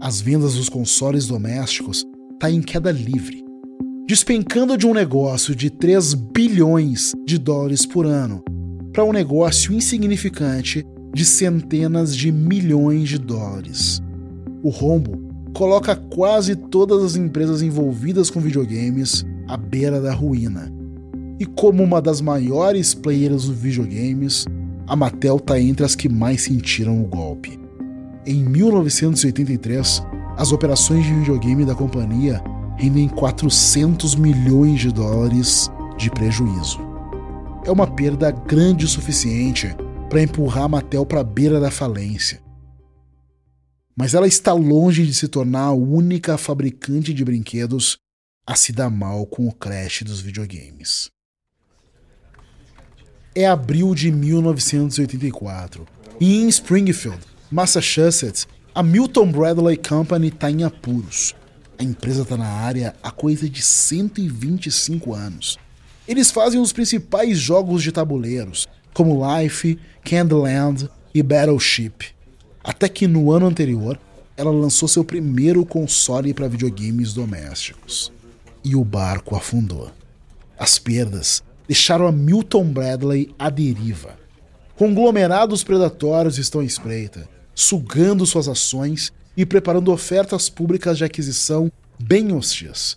As 0.00 0.20
vendas 0.20 0.54
dos 0.54 0.68
consoles 0.68 1.26
domésticos 1.26 2.04
tá 2.38 2.48
em 2.48 2.62
queda 2.62 2.92
livre, 2.92 3.42
despencando 4.06 4.78
de 4.78 4.86
um 4.86 4.94
negócio 4.94 5.52
de 5.52 5.68
3 5.68 6.14
bilhões 6.14 7.10
de 7.26 7.38
dólares 7.38 7.84
por 7.84 8.06
ano 8.06 8.40
para 8.92 9.04
um 9.04 9.12
negócio 9.12 9.72
insignificante 9.72 10.86
de 11.16 11.24
centenas 11.24 12.14
de 12.14 12.30
milhões 12.30 13.08
de 13.08 13.16
dólares. 13.16 14.02
O 14.62 14.68
rombo 14.68 15.18
coloca 15.54 15.96
quase 15.96 16.54
todas 16.54 17.02
as 17.02 17.16
empresas 17.16 17.62
envolvidas 17.62 18.28
com 18.28 18.38
videogames 18.38 19.24
à 19.48 19.56
beira 19.56 19.98
da 19.98 20.12
ruína. 20.12 20.70
E 21.40 21.46
como 21.46 21.82
uma 21.82 22.02
das 22.02 22.20
maiores 22.20 22.92
players 22.92 23.46
dos 23.46 23.56
videogames, 23.56 24.44
a 24.86 24.94
Mattel 24.94 25.36
está 25.36 25.58
entre 25.58 25.86
as 25.86 25.96
que 25.96 26.06
mais 26.06 26.42
sentiram 26.42 27.00
o 27.00 27.06
golpe. 27.06 27.58
Em 28.26 28.44
1983, 28.44 30.02
as 30.36 30.52
operações 30.52 31.06
de 31.06 31.14
videogame 31.14 31.64
da 31.64 31.74
companhia 31.74 32.44
rendem 32.76 33.08
400 33.08 34.16
milhões 34.16 34.80
de 34.80 34.92
dólares 34.92 35.70
de 35.96 36.10
prejuízo. 36.10 36.78
É 37.64 37.70
uma 37.70 37.86
perda 37.86 38.30
grande 38.30 38.84
o 38.84 38.88
suficiente 38.88 39.74
para 40.08 40.22
empurrar 40.22 40.64
a 40.64 40.68
Mattel 40.68 41.04
para 41.04 41.20
a 41.20 41.24
beira 41.24 41.60
da 41.60 41.70
falência. 41.70 42.40
Mas 43.96 44.14
ela 44.14 44.26
está 44.26 44.52
longe 44.52 45.06
de 45.06 45.14
se 45.14 45.26
tornar 45.26 45.64
a 45.64 45.72
única 45.72 46.36
fabricante 46.36 47.14
de 47.14 47.24
brinquedos 47.24 47.96
a 48.46 48.54
se 48.54 48.72
dar 48.72 48.90
mal 48.90 49.26
com 49.26 49.48
o 49.48 49.52
crash 49.52 50.02
dos 50.02 50.20
videogames. 50.20 51.10
É 53.34 53.46
abril 53.46 53.94
de 53.94 54.10
1984 54.12 55.86
e 56.20 56.36
em 56.36 56.48
Springfield, 56.48 57.20
Massachusetts, 57.50 58.46
a 58.74 58.82
Milton 58.82 59.32
Bradley 59.32 59.76
Company 59.76 60.28
está 60.28 60.50
em 60.50 60.62
apuros. 60.62 61.34
A 61.78 61.82
empresa 61.82 62.22
está 62.22 62.36
na 62.36 62.48
área 62.48 62.94
há 63.02 63.10
coisa 63.10 63.48
de 63.48 63.60
125 63.60 65.14
anos. 65.14 65.58
Eles 66.06 66.30
fazem 66.30 66.60
os 66.60 66.72
principais 66.72 67.38
jogos 67.38 67.82
de 67.82 67.92
tabuleiros, 67.92 68.68
como 68.96 69.20
Life, 69.38 69.78
Candyland 70.02 70.88
e 71.14 71.22
Battleship. 71.22 72.14
Até 72.64 72.88
que 72.88 73.06
no 73.06 73.30
ano 73.30 73.44
anterior, 73.44 74.00
ela 74.38 74.50
lançou 74.50 74.88
seu 74.88 75.04
primeiro 75.04 75.66
console 75.66 76.32
para 76.32 76.48
videogames 76.48 77.12
domésticos 77.12 78.10
e 78.64 78.74
o 78.74 78.82
barco 78.82 79.36
afundou. 79.36 79.90
As 80.58 80.78
perdas 80.78 81.42
deixaram 81.68 82.06
a 82.06 82.12
Milton 82.12 82.72
Bradley 82.72 83.34
à 83.38 83.50
deriva. 83.50 84.18
Conglomerados 84.76 85.62
predatórios 85.62 86.38
estão 86.38 86.62
à 86.62 86.64
espreita, 86.64 87.28
sugando 87.54 88.24
suas 88.24 88.48
ações 88.48 89.12
e 89.36 89.44
preparando 89.44 89.92
ofertas 89.92 90.48
públicas 90.48 90.96
de 90.96 91.04
aquisição 91.04 91.70
bem 91.98 92.32
hostis. 92.32 92.96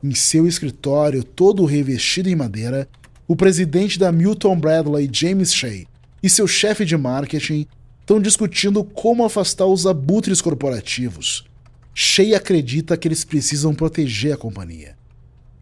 Em 0.00 0.14
seu 0.14 0.46
escritório, 0.46 1.24
todo 1.24 1.64
revestido 1.64 2.28
em 2.28 2.36
madeira, 2.36 2.88
o 3.30 3.36
presidente 3.36 3.96
da 3.96 4.10
Milton 4.10 4.58
Bradley, 4.58 5.08
James 5.12 5.54
Shea, 5.54 5.86
e 6.20 6.28
seu 6.28 6.48
chefe 6.48 6.84
de 6.84 6.96
marketing 6.96 7.64
estão 8.00 8.20
discutindo 8.20 8.82
como 8.82 9.24
afastar 9.24 9.66
os 9.66 9.86
abutres 9.86 10.40
corporativos. 10.40 11.44
Shea 11.94 12.36
acredita 12.36 12.96
que 12.96 13.06
eles 13.06 13.24
precisam 13.24 13.72
proteger 13.72 14.34
a 14.34 14.36
companhia. 14.36 14.96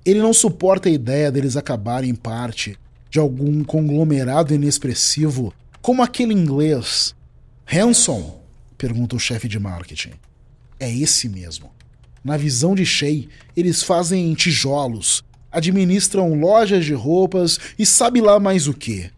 Ele 0.02 0.18
não 0.18 0.32
suporta 0.32 0.88
a 0.88 0.92
ideia 0.92 1.30
deles 1.30 1.58
acabarem 1.58 2.14
parte 2.14 2.78
de 3.10 3.18
algum 3.18 3.62
conglomerado 3.62 4.54
inexpressivo 4.54 5.52
como 5.82 6.02
aquele 6.02 6.32
inglês. 6.32 7.14
Hanson? 7.70 8.40
pergunta 8.78 9.14
o 9.14 9.20
chefe 9.20 9.46
de 9.46 9.58
marketing. 9.58 10.14
É 10.80 10.90
esse 10.90 11.28
mesmo. 11.28 11.70
Na 12.24 12.38
visão 12.38 12.74
de 12.74 12.86
Shea, 12.86 13.28
eles 13.54 13.82
fazem 13.82 14.32
tijolos, 14.32 15.22
administram 15.50 16.34
lojas 16.34 16.84
de 16.84 16.94
roupas 16.94 17.58
e 17.78 17.86
sabe 17.86 18.20
lá 18.20 18.38
mais 18.38 18.66
o 18.68 18.74
que. 18.74 19.10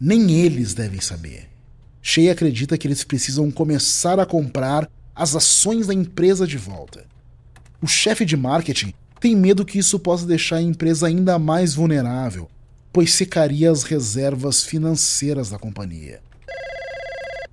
Nem 0.00 0.30
eles 0.32 0.74
devem 0.74 1.00
saber. 1.00 1.48
Shea 2.00 2.32
acredita 2.32 2.78
que 2.78 2.86
eles 2.86 3.04
precisam 3.04 3.50
começar 3.50 4.18
a 4.20 4.26
comprar 4.26 4.88
as 5.14 5.34
ações 5.34 5.86
da 5.86 5.94
empresa 5.94 6.46
de 6.46 6.56
volta. 6.56 7.04
O 7.82 7.86
chefe 7.86 8.24
de 8.24 8.36
marketing 8.36 8.94
tem 9.20 9.34
medo 9.34 9.64
que 9.64 9.78
isso 9.78 9.98
possa 9.98 10.24
deixar 10.24 10.56
a 10.56 10.62
empresa 10.62 11.06
ainda 11.06 11.38
mais 11.38 11.74
vulnerável, 11.74 12.48
pois 12.92 13.12
secaria 13.12 13.70
as 13.70 13.82
reservas 13.82 14.62
financeiras 14.62 15.50
da 15.50 15.58
companhia. 15.58 16.20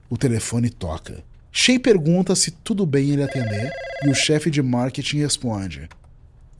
O 0.09 0.17
telefone 0.17 0.69
toca. 0.69 1.23
Shea 1.51 1.79
pergunta 1.79 2.35
se 2.35 2.51
tudo 2.51 2.85
bem 2.85 3.11
ele 3.11 3.23
atender 3.23 3.71
e 4.03 4.09
o 4.09 4.13
chefe 4.13 4.51
de 4.51 4.61
marketing 4.61 5.17
responde: 5.19 5.89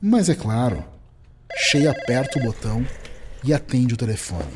Mas 0.00 0.28
é 0.28 0.34
claro. 0.34 0.95
Shea 1.54 1.90
aperta 1.90 2.38
o 2.38 2.42
botão 2.42 2.86
e 3.44 3.52
atende 3.52 3.94
o 3.94 3.96
telefone. 3.96 4.52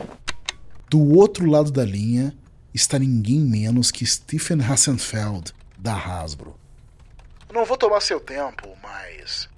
Do 0.88 1.00
outro 1.14 1.48
lado 1.48 1.70
da 1.70 1.84
linha 1.84 2.34
está 2.74 2.98
ninguém 2.98 3.40
menos 3.40 3.90
que 3.90 4.04
Stephen 4.04 4.60
Hassenfeld, 4.60 5.52
da 5.78 5.94
Hasbro. 5.94 6.56
Não 7.52 7.64
vou 7.64 7.76
tomar 7.76 8.00
seu 8.00 8.20
tempo, 8.20 8.68
mas. 8.82 9.48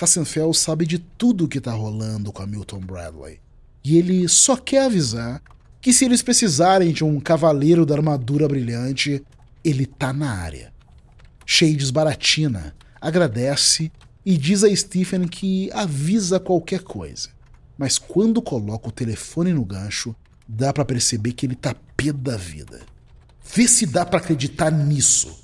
Hassenfeld 0.00 0.56
sabe 0.56 0.86
de 0.86 0.98
tudo 0.98 1.44
o 1.44 1.48
que 1.48 1.58
está 1.58 1.72
rolando 1.72 2.32
com 2.32 2.42
a 2.42 2.46
Milton 2.46 2.80
Bradley. 2.80 3.40
E 3.82 3.96
ele 3.96 4.28
só 4.28 4.56
quer 4.56 4.84
avisar 4.84 5.42
que 5.80 5.92
se 5.92 6.04
eles 6.04 6.22
precisarem 6.22 6.92
de 6.92 7.04
um 7.04 7.20
cavaleiro 7.20 7.86
da 7.86 7.94
armadura 7.94 8.48
brilhante, 8.48 9.24
ele 9.64 9.86
tá 9.86 10.12
na 10.12 10.30
área. 10.30 10.72
Shades 11.46 11.90
baratina, 11.90 12.74
agradece 13.00 13.90
e 14.28 14.36
diz 14.36 14.62
a 14.62 14.76
Stephen 14.76 15.26
que 15.26 15.70
avisa 15.72 16.38
qualquer 16.38 16.82
coisa. 16.82 17.30
Mas 17.78 17.96
quando 17.96 18.42
coloca 18.42 18.90
o 18.90 18.92
telefone 18.92 19.54
no 19.54 19.64
gancho, 19.64 20.14
dá 20.46 20.70
para 20.70 20.84
perceber 20.84 21.32
que 21.32 21.46
ele 21.46 21.54
tá 21.54 21.74
pé 21.96 22.12
da 22.12 22.36
vida. 22.36 22.82
Vê 23.54 23.66
se 23.66 23.86
dá 23.86 24.04
para 24.04 24.18
acreditar 24.18 24.70
nisso. 24.70 25.34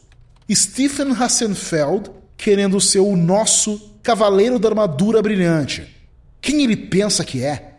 Stephen 0.53 1.13
Hassenfeld 1.13 2.11
querendo 2.37 2.79
ser 2.79 2.99
o 2.99 3.17
nosso 3.17 3.81
cavaleiro 4.03 4.59
da 4.59 4.69
armadura 4.69 5.23
brilhante. 5.23 5.89
Quem 6.43 6.63
ele 6.63 6.77
pensa 6.77 7.25
que 7.25 7.43
é? 7.43 7.79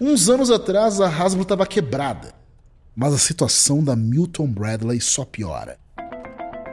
Uns 0.00 0.28
anos 0.28 0.52
atrás 0.52 1.00
a 1.00 1.08
Hasbro 1.08 1.42
estava 1.42 1.66
quebrada, 1.66 2.32
mas 2.94 3.12
a 3.12 3.18
situação 3.18 3.82
da 3.82 3.96
Milton 3.96 4.46
Bradley 4.46 5.00
só 5.00 5.24
piora. 5.24 5.76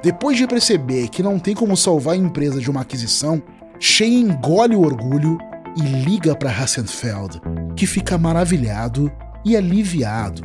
Depois 0.03 0.37
de 0.37 0.45
perceber 0.45 1.07
que 1.07 1.23
não 1.23 1.39
tem 1.39 1.55
como 1.55 1.75
salvar 1.75 2.13
a 2.13 2.17
empresa 2.17 2.61
de 2.61 2.69
uma 2.69 2.81
aquisição, 2.81 3.41
Shea 3.83 4.07
engole 4.07 4.75
o 4.75 4.81
orgulho 4.81 5.39
e 5.75 5.81
liga 5.81 6.35
para 6.35 6.51
Hassenfeld, 6.51 7.41
que 7.75 7.87
fica 7.87 8.15
maravilhado 8.15 9.11
e 9.43 9.57
aliviado. 9.57 10.43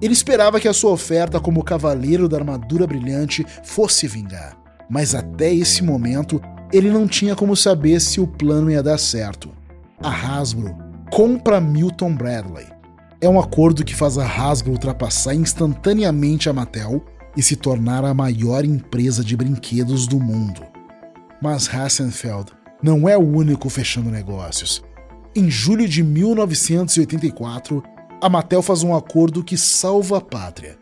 Ele 0.00 0.14
esperava 0.14 0.58
que 0.58 0.66
a 0.66 0.72
sua 0.72 0.92
oferta 0.92 1.38
como 1.38 1.62
cavaleiro 1.62 2.30
da 2.30 2.38
armadura 2.38 2.86
brilhante 2.86 3.44
fosse 3.62 4.08
vingar, 4.08 4.56
mas 4.88 5.14
até 5.14 5.52
esse 5.52 5.84
momento 5.84 6.40
ele 6.72 6.88
não 6.88 7.06
tinha 7.06 7.36
como 7.36 7.54
saber 7.54 8.00
se 8.00 8.22
o 8.22 8.26
plano 8.26 8.70
ia 8.70 8.82
dar 8.82 8.96
certo. 8.96 9.50
A 10.02 10.08
Hasbro 10.10 10.74
compra 11.10 11.60
Milton 11.60 12.14
Bradley. 12.14 12.68
É 13.20 13.28
um 13.28 13.38
acordo 13.38 13.84
que 13.84 13.94
faz 13.94 14.16
a 14.16 14.26
Hasbro 14.26 14.72
ultrapassar 14.72 15.34
instantaneamente 15.34 16.48
a 16.48 16.54
Mattel 16.54 17.04
e 17.36 17.42
se 17.42 17.54
tornar 17.54 18.02
a 18.02 18.14
maior 18.14 18.64
empresa 18.64 19.22
de 19.22 19.36
brinquedos 19.36 20.06
do 20.06 20.18
mundo. 20.18 20.62
Mas 21.42 21.68
Hassenfeld 21.68 22.61
não 22.82 23.08
é 23.08 23.16
o 23.16 23.20
único 23.20 23.70
fechando 23.70 24.10
negócios. 24.10 24.82
Em 25.34 25.50
julho 25.50 25.88
de 25.88 26.02
1984, 26.02 27.82
a 28.20 28.28
Mattel 28.28 28.60
faz 28.60 28.82
um 28.82 28.94
acordo 28.94 29.44
que 29.44 29.56
salva 29.56 30.18
a 30.18 30.20
pátria. 30.20 30.78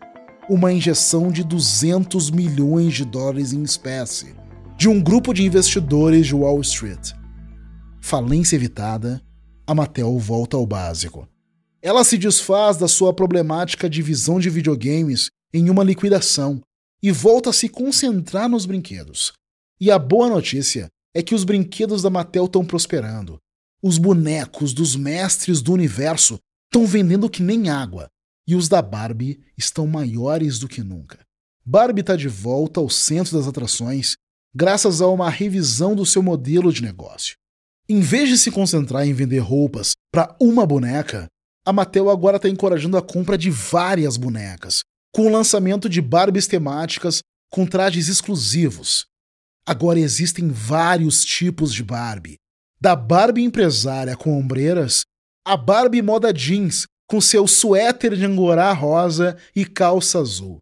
Uma 0.48 0.72
injeção 0.72 1.31
de 1.31 1.44
200 1.44 2.31
milhões 2.31 2.94
de 2.94 3.05
dólares 3.05 3.53
em 3.53 3.62
espécie 3.62 4.35
de 4.77 4.88
um 4.88 5.01
grupo 5.01 5.35
de 5.35 5.44
investidores 5.44 6.27
de 6.27 6.35
Wall 6.35 6.61
Street. 6.62 7.12
Falência 8.01 8.57
evitada, 8.57 9.20
a 9.66 9.75
Mattel 9.75 10.18
volta 10.18 10.57
ao 10.57 10.66
básico. 10.66 11.29
Ela 11.83 12.03
se 12.03 12.16
desfaz 12.16 12.79
da 12.79 12.88
sua 12.88 13.12
problemática 13.12 13.90
divisão 13.90 14.40
de 14.40 14.48
videogames 14.48 15.31
em 15.53 15.68
uma 15.68 15.85
liquidação 15.85 16.62
e 17.03 17.12
volta 17.12 17.51
a 17.51 17.53
se 17.53 17.68
concentrar 17.68 18.48
nos 18.48 18.64
brinquedos. 18.64 19.33
E 19.79 19.90
a 19.90 19.98
boa 19.98 20.29
notícia 20.29 20.88
é 21.14 21.23
que 21.23 21.35
os 21.35 21.44
brinquedos 21.44 22.03
da 22.03 22.11
Mattel 22.11 22.46
estão 22.46 22.64
prosperando. 22.64 23.38
Os 23.83 23.99
bonecos 23.99 24.73
dos 24.73 24.94
mestres 24.94 25.61
do 25.61 25.73
universo 25.73 26.38
estão 26.66 26.87
vendendo 26.87 27.31
que 27.31 27.42
nem 27.42 27.68
água, 27.68 28.09
e 28.46 28.55
os 28.55 28.68
da 28.68 28.83
Barbie 28.83 29.40
estão 29.57 29.87
maiores 29.87 30.59
do 30.59 30.68
que 30.68 30.83
nunca. 30.83 31.20
Barbie 31.64 32.01
está 32.01 32.16
de 32.16 32.29
volta 32.29 32.81
ao 32.81 32.88
centro 32.88 33.37
das 33.37 33.46
atrações 33.46 34.16
graças 34.55 35.01
a 35.01 35.07
uma 35.07 35.31
revisão 35.31 35.94
do 35.94 36.05
seu 36.05 36.23
modelo 36.23 36.73
de 36.73 36.83
negócio. 36.83 37.37
Em 37.88 38.01
vez 38.01 38.29
de 38.29 38.38
se 38.38 38.51
concentrar 38.51 39.07
em 39.07 39.12
vender 39.12 39.38
roupas 39.38 39.92
para 40.12 40.37
uma 40.40 40.66
boneca, 40.66 41.27
a 41.64 41.73
Mattel 41.73 42.11
agora 42.11 42.37
está 42.37 42.49
encorajando 42.49 42.96
a 42.96 43.03
compra 43.03 43.37
de 43.37 43.51
várias 43.51 44.16
bonecas, 44.16 44.83
com 45.14 45.27
o 45.27 45.31
lançamento 45.31 45.88
de 45.88 46.01
Barbies 46.01 46.46
temáticas 46.46 47.20
com 47.51 47.66
trajes 47.66 48.09
exclusivos. 48.09 49.07
Agora 49.70 50.00
existem 50.00 50.48
vários 50.48 51.24
tipos 51.24 51.72
de 51.72 51.85
Barbie. 51.85 52.35
Da 52.80 52.96
Barbie 52.96 53.44
empresária 53.44 54.16
com 54.16 54.37
ombreiras, 54.37 55.02
a 55.46 55.56
Barbie 55.56 56.02
moda 56.02 56.33
jeans 56.33 56.88
com 57.09 57.20
seu 57.20 57.46
suéter 57.46 58.16
de 58.16 58.24
angorá 58.26 58.72
rosa 58.72 59.37
e 59.54 59.64
calça 59.64 60.18
azul. 60.18 60.59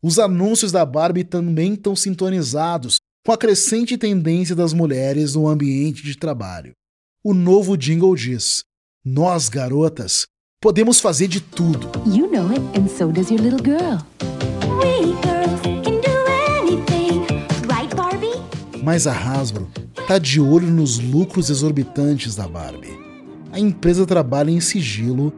Os 0.00 0.20
anúncios 0.20 0.70
da 0.70 0.86
Barbie 0.86 1.24
também 1.24 1.74
estão 1.74 1.96
sintonizados 1.96 2.98
com 3.26 3.32
a 3.32 3.36
crescente 3.36 3.98
tendência 3.98 4.54
das 4.54 4.72
mulheres 4.72 5.34
no 5.34 5.48
ambiente 5.48 6.04
de 6.04 6.16
trabalho. 6.16 6.74
O 7.24 7.34
novo 7.34 7.76
jingle 7.76 8.14
diz: 8.14 8.62
Nós, 9.04 9.48
garotas, 9.48 10.26
podemos 10.62 11.00
fazer 11.00 11.26
de 11.26 11.40
tudo. 11.40 11.90
You 12.06 12.30
know 12.30 12.48
it, 12.52 12.60
and 12.78 12.86
so 12.86 13.10
does 13.10 13.32
your 13.32 13.40
little 13.40 13.60
girl. 13.60 13.98
We 14.78 15.12
girls 15.24 15.83
Mas 18.84 19.06
a 19.06 19.12
Hasbro 19.12 19.66
tá 20.06 20.18
de 20.18 20.38
olho 20.38 20.70
nos 20.70 20.98
lucros 20.98 21.48
exorbitantes 21.48 22.36
da 22.36 22.46
Barbie. 22.46 22.92
A 23.50 23.58
empresa 23.58 24.04
trabalha 24.04 24.50
em 24.50 24.60
sigilo 24.60 25.32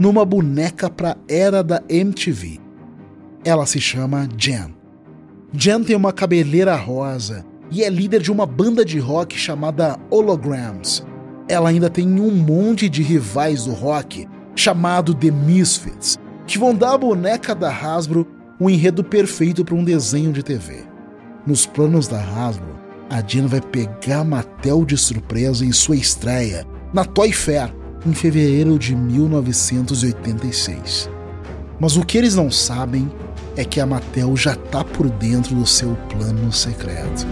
numa 0.00 0.24
boneca 0.24 0.88
para 0.88 1.14
era 1.28 1.62
da 1.62 1.82
MTV. 1.90 2.58
Ela 3.44 3.66
se 3.66 3.82
chama 3.82 4.26
Jen 4.34 4.74
Jen 5.52 5.84
tem 5.84 5.94
uma 5.94 6.10
cabeleira 6.10 6.74
rosa 6.74 7.44
e 7.70 7.84
é 7.84 7.90
líder 7.90 8.22
de 8.22 8.32
uma 8.32 8.46
banda 8.46 8.82
de 8.82 8.98
rock 8.98 9.36
chamada 9.36 9.98
Holograms. 10.10 11.04
Ela 11.48 11.68
ainda 11.68 11.90
tem 11.90 12.18
um 12.18 12.30
monte 12.30 12.88
de 12.88 13.02
rivais 13.02 13.66
do 13.66 13.72
rock, 13.72 14.26
chamado 14.54 15.14
The 15.14 15.30
Misfits, 15.30 16.18
que 16.46 16.58
vão 16.58 16.74
dar 16.74 16.94
à 16.94 16.98
boneca 16.98 17.54
da 17.54 17.70
Hasbro 17.70 18.26
um 18.58 18.70
enredo 18.70 19.04
perfeito 19.04 19.66
para 19.66 19.74
um 19.74 19.84
desenho 19.84 20.32
de 20.32 20.42
TV. 20.42 20.84
Nos 21.46 21.66
planos 21.66 22.08
da 22.08 22.18
Hasbro, 22.18 22.75
a 23.08 23.20
Jen 23.20 23.46
vai 23.46 23.60
pegar 23.60 24.24
Mattel 24.24 24.84
de 24.84 24.96
surpresa 24.96 25.64
em 25.64 25.70
sua 25.72 25.94
estreia, 25.96 26.66
na 26.92 27.04
Toy 27.04 27.32
Fair, 27.32 27.72
em 28.04 28.12
fevereiro 28.12 28.76
de 28.78 28.94
1986. 28.94 31.08
Mas 31.78 31.96
o 31.96 32.04
que 32.04 32.18
eles 32.18 32.34
não 32.34 32.50
sabem 32.50 33.08
é 33.56 33.64
que 33.64 33.80
a 33.80 33.86
Mattel 33.86 34.36
já 34.36 34.54
tá 34.54 34.84
por 34.84 35.08
dentro 35.08 35.54
do 35.54 35.66
seu 35.66 35.96
plano 36.08 36.52
secreto. 36.52 37.26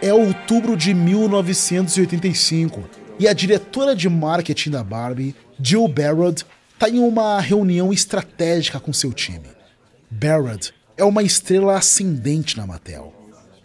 É 0.00 0.14
outubro 0.14 0.76
de 0.76 0.94
1985 0.94 3.07
e 3.18 3.26
a 3.26 3.32
diretora 3.32 3.94
de 3.94 4.08
marketing 4.08 4.70
da 4.70 4.84
Barbie, 4.84 5.34
Jill 5.60 5.88
Barrett, 5.88 6.44
está 6.74 6.88
em 6.88 6.98
uma 6.98 7.40
reunião 7.40 7.92
estratégica 7.92 8.78
com 8.78 8.92
seu 8.92 9.12
time. 9.12 9.48
Barrett 10.10 10.72
é 10.96 11.04
uma 11.04 11.22
estrela 11.22 11.76
ascendente 11.76 12.56
na 12.56 12.66
Mattel 12.66 13.18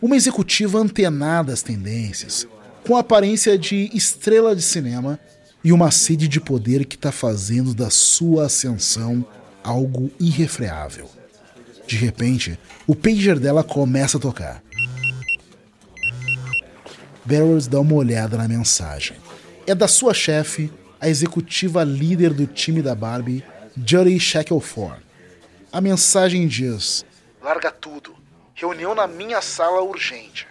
uma 0.03 0.17
executiva 0.17 0.79
antenada 0.79 1.53
às 1.53 1.61
tendências, 1.61 2.45
com 2.85 2.97
aparência 2.97 3.57
de 3.57 3.89
estrela 3.93 4.53
de 4.53 4.61
cinema 4.61 5.17
e 5.63 5.71
uma 5.71 5.91
sede 5.91 6.27
de 6.27 6.41
poder 6.41 6.83
que 6.85 6.97
está 6.97 7.09
fazendo 7.09 7.73
da 7.73 7.89
sua 7.89 8.47
ascensão 8.47 9.25
algo 9.63 10.11
irrefreável. 10.19 11.09
De 11.87 11.95
repente, 11.95 12.59
o 12.85 12.93
pager 12.93 13.39
dela 13.39 13.63
começa 13.63 14.17
a 14.17 14.19
tocar. 14.19 14.61
Barrows 17.23 17.67
dá 17.67 17.79
uma 17.79 17.95
olhada 17.95 18.37
na 18.37 18.45
mensagem. 18.45 19.15
É 19.65 19.73
da 19.73 19.87
sua 19.87 20.13
chefe, 20.13 20.69
a 20.99 21.07
executiva 21.07 21.85
líder 21.85 22.33
do 22.33 22.45
time 22.45 22.81
da 22.81 22.93
Barbie, 22.93 23.43
Judy 23.77 24.19
Shackelford. 24.19 25.01
A 25.71 25.79
mensagem 25.79 26.47
diz: 26.47 27.05
Larga 27.41 27.71
tudo. 27.71 28.13
Reunião 28.53 28.93
na 28.93 29.07
minha 29.07 29.41
sala 29.41 29.81
urgente. 29.81 30.45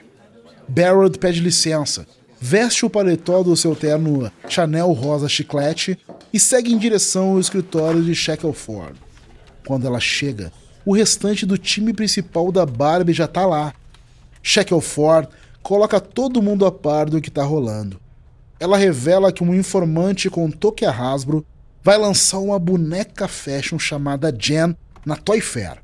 Barrett 0.67 1.19
pede 1.19 1.41
licença, 1.41 2.07
veste 2.41 2.87
o 2.87 2.91
paletó 2.91 3.43
do 3.43 3.55
seu 3.55 3.77
terno 3.77 4.33
Chanel 4.49 4.91
rosa 4.93 5.29
chiclete 5.29 5.99
e 6.33 6.41
segue 6.41 6.73
em 6.73 6.79
direção 6.79 7.33
ao 7.33 7.41
escritório 7.41 8.03
de 8.03 8.15
Shackelford. 8.15 8.99
Quando 9.67 9.87
ela 9.87 10.01
chega, 10.01 10.51
o 10.87 10.95
restante 10.95 11.45
do 11.45 11.59
time 11.59 11.93
principal 11.93 12.51
da 12.51 12.65
Barbie 12.65 13.13
já 13.13 13.29
tá 13.29 13.45
lá. 13.45 13.75
Shackelford 14.43 15.29
coloca 15.63 16.01
todo 16.01 16.43
mundo 16.43 16.65
a 16.65 16.73
par 16.73 17.11
do 17.11 17.21
que 17.21 17.31
tá 17.31 17.45
rolando. 17.45 18.02
Ela 18.63 18.77
revela 18.77 19.33
que 19.33 19.43
um 19.43 19.53
informante 19.53 20.31
contou 20.31 20.71
que 20.71 20.85
a 20.85 20.93
Hasbro 20.93 21.45
vai 21.83 21.99
lançar 21.99 22.39
uma 22.39 22.61
boneca 22.61 23.27
fashion 23.27 23.77
chamada 23.77 24.33
Jen 24.33 24.77
na 25.05 25.17
Toy 25.17 25.41
Fair. 25.41 25.83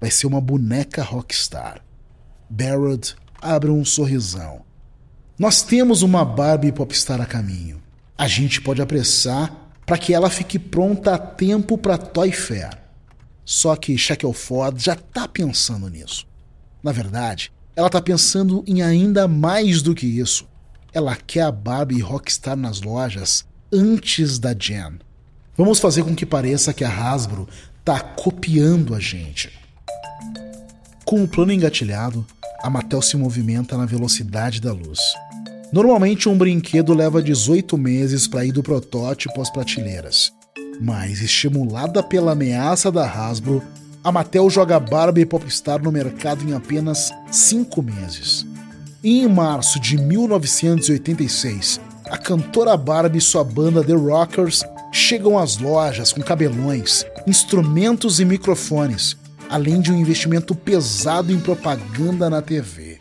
Vai 0.00 0.10
ser 0.10 0.26
uma 0.26 0.40
boneca 0.40 1.02
rockstar. 1.02 1.84
Barrett 2.48 3.14
abre 3.38 3.70
um 3.70 3.84
sorrisão. 3.84 4.62
Nós 5.38 5.60
temos 5.60 6.00
uma 6.00 6.24
Barbie 6.24 6.72
popstar 6.72 7.20
a 7.20 7.26
caminho. 7.26 7.82
A 8.16 8.26
gente 8.26 8.62
pode 8.62 8.80
apressar 8.80 9.54
para 9.84 9.98
que 9.98 10.14
ela 10.14 10.30
fique 10.30 10.58
pronta 10.58 11.16
a 11.16 11.18
tempo 11.18 11.76
para 11.76 11.98
Toy 11.98 12.32
Fair. 12.32 12.70
Só 13.44 13.76
que 13.76 13.98
Shackelford 13.98 14.82
já 14.82 14.94
está 14.94 15.28
pensando 15.28 15.90
nisso. 15.90 16.26
Na 16.82 16.92
verdade, 16.92 17.52
ela 17.76 17.88
está 17.88 18.00
pensando 18.00 18.64
em 18.66 18.80
ainda 18.80 19.28
mais 19.28 19.82
do 19.82 19.94
que 19.94 20.06
isso. 20.06 20.48
Ela 20.96 21.14
quer 21.14 21.42
a 21.42 21.52
Barbie 21.52 22.00
Rockstar 22.00 22.56
nas 22.56 22.80
lojas 22.80 23.44
antes 23.70 24.38
da 24.38 24.54
Jen. 24.58 24.94
Vamos 25.54 25.78
fazer 25.78 26.02
com 26.02 26.14
que 26.14 26.24
pareça 26.24 26.72
que 26.72 26.82
a 26.82 26.88
Hasbro 26.88 27.46
está 27.80 28.00
copiando 28.00 28.94
a 28.94 28.98
gente. 28.98 29.52
Com 31.04 31.22
o 31.22 31.28
plano 31.28 31.52
engatilhado, 31.52 32.24
a 32.62 32.70
Mattel 32.70 33.02
se 33.02 33.14
movimenta 33.14 33.76
na 33.76 33.84
velocidade 33.84 34.58
da 34.58 34.72
luz. 34.72 34.98
Normalmente 35.70 36.30
um 36.30 36.38
brinquedo 36.38 36.94
leva 36.94 37.22
18 37.22 37.76
meses 37.76 38.26
para 38.26 38.46
ir 38.46 38.52
do 38.52 38.62
protótipo 38.62 39.38
às 39.42 39.50
prateleiras. 39.50 40.32
Mas, 40.80 41.20
estimulada 41.20 42.02
pela 42.02 42.32
ameaça 42.32 42.90
da 42.90 43.06
Hasbro, 43.06 43.62
a 44.02 44.10
Mattel 44.10 44.48
joga 44.48 44.80
Barbie 44.80 45.26
Popstar 45.26 45.82
no 45.82 45.92
mercado 45.92 46.42
em 46.48 46.54
apenas 46.54 47.12
5 47.30 47.82
meses. 47.82 48.46
E 49.02 49.20
em 49.20 49.28
março 49.28 49.78
de 49.78 49.98
1986, 49.98 51.80
a 52.06 52.16
cantora 52.16 52.76
Barbie 52.76 53.18
e 53.18 53.20
sua 53.20 53.44
banda 53.44 53.84
The 53.84 53.92
Rockers 53.92 54.64
chegam 54.92 55.38
às 55.38 55.58
lojas 55.58 56.12
com 56.12 56.22
cabelões, 56.22 57.04
instrumentos 57.26 58.20
e 58.20 58.24
microfones, 58.24 59.16
além 59.50 59.80
de 59.80 59.92
um 59.92 60.00
investimento 60.00 60.54
pesado 60.54 61.32
em 61.32 61.38
propaganda 61.38 62.30
na 62.30 62.40
TV. 62.40 62.98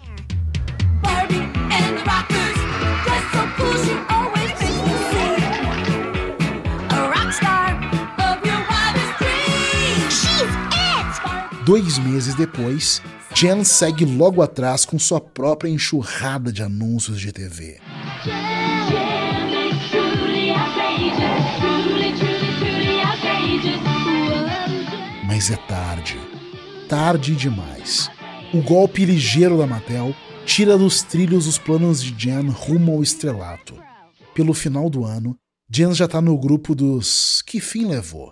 Dois 11.65 11.97
meses 11.97 12.35
depois, 12.35 13.01
Jen 13.37 13.65
segue 13.65 14.05
logo 14.05 14.41
atrás 14.41 14.85
com 14.85 14.97
sua 14.97 15.19
própria 15.19 15.69
enxurrada 15.69 16.53
de 16.53 16.63
anúncios 16.63 17.19
de 17.19 17.33
TV. 17.33 17.81
Mas 25.27 25.51
é 25.51 25.57
tarde. 25.67 26.17
Tarde 26.87 27.35
demais. 27.35 28.09
O 28.53 28.61
golpe 28.61 29.03
ligeiro 29.03 29.57
da 29.57 29.67
Mattel 29.67 30.15
tira 30.45 30.77
dos 30.77 31.01
trilhos 31.01 31.45
os 31.45 31.57
planos 31.57 32.01
de 32.01 32.15
Jen 32.17 32.47
rumo 32.47 32.93
ao 32.93 33.03
estrelato. 33.03 33.77
Pelo 34.33 34.53
final 34.53 34.89
do 34.89 35.03
ano, 35.03 35.35
Jen 35.69 35.93
já 35.93 36.05
está 36.05 36.21
no 36.21 36.37
grupo 36.37 36.73
dos 36.73 37.41
que 37.41 37.59
fim 37.59 37.85
levou. 37.85 38.31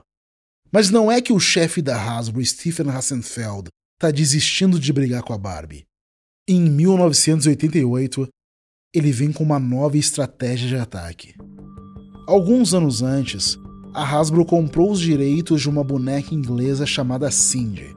Mas 0.72 0.90
não 0.90 1.12
é 1.12 1.22
que 1.22 1.34
o 1.34 1.40
chefe 1.42 1.82
da 1.82 2.02
Hasbro, 2.02 2.44
Stephen 2.46 2.90
Hassenfeld, 2.90 3.68
está 4.04 4.12
desistindo 4.12 4.78
de 4.78 4.92
brigar 4.92 5.24
com 5.24 5.32
a 5.32 5.38
Barbie. 5.38 5.86
Em 6.46 6.60
1988, 6.60 8.28
ele 8.94 9.14
vem 9.14 9.32
com 9.32 9.46
uma 9.46 9.58
nova 9.58 9.98
estratégia 9.98 10.68
de 10.68 10.76
ataque. 10.76 11.34
Alguns 12.28 12.74
anos 12.74 13.02
antes, 13.02 13.58
a 13.94 14.04
Hasbro 14.04 14.44
comprou 14.44 14.92
os 14.92 15.00
direitos 15.00 15.62
de 15.62 15.70
uma 15.70 15.86
boneca 15.86 16.36
inglesa 16.36 16.86
chamada 16.86 17.32
Cindy. 17.32 17.96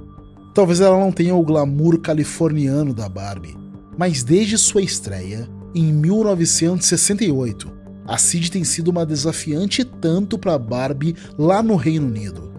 Talvez 0.55 0.81
ela 0.81 0.97
não 0.97 1.11
tenha 1.11 1.35
o 1.35 1.43
glamour 1.43 1.99
californiano 1.99 2.95
da 2.95 3.09
Barbie, 3.09 3.57
mas 3.99 4.23
desde 4.23 4.57
sua 4.57 4.83
estreia, 4.83 5.51
em 5.75 5.93
1968, 5.93 7.73
a 8.07 8.17
Cindy 8.17 8.53
tem 8.53 8.63
sido 8.63 8.93
uma 8.93 9.05
desafiante 9.05 9.85
tanto 9.85 10.39
para 10.39 10.55
a 10.55 10.59
Barbie 10.59 11.17
lá 11.37 11.65
no 11.65 11.75
Reino 11.75 12.07
Unido 12.07 12.56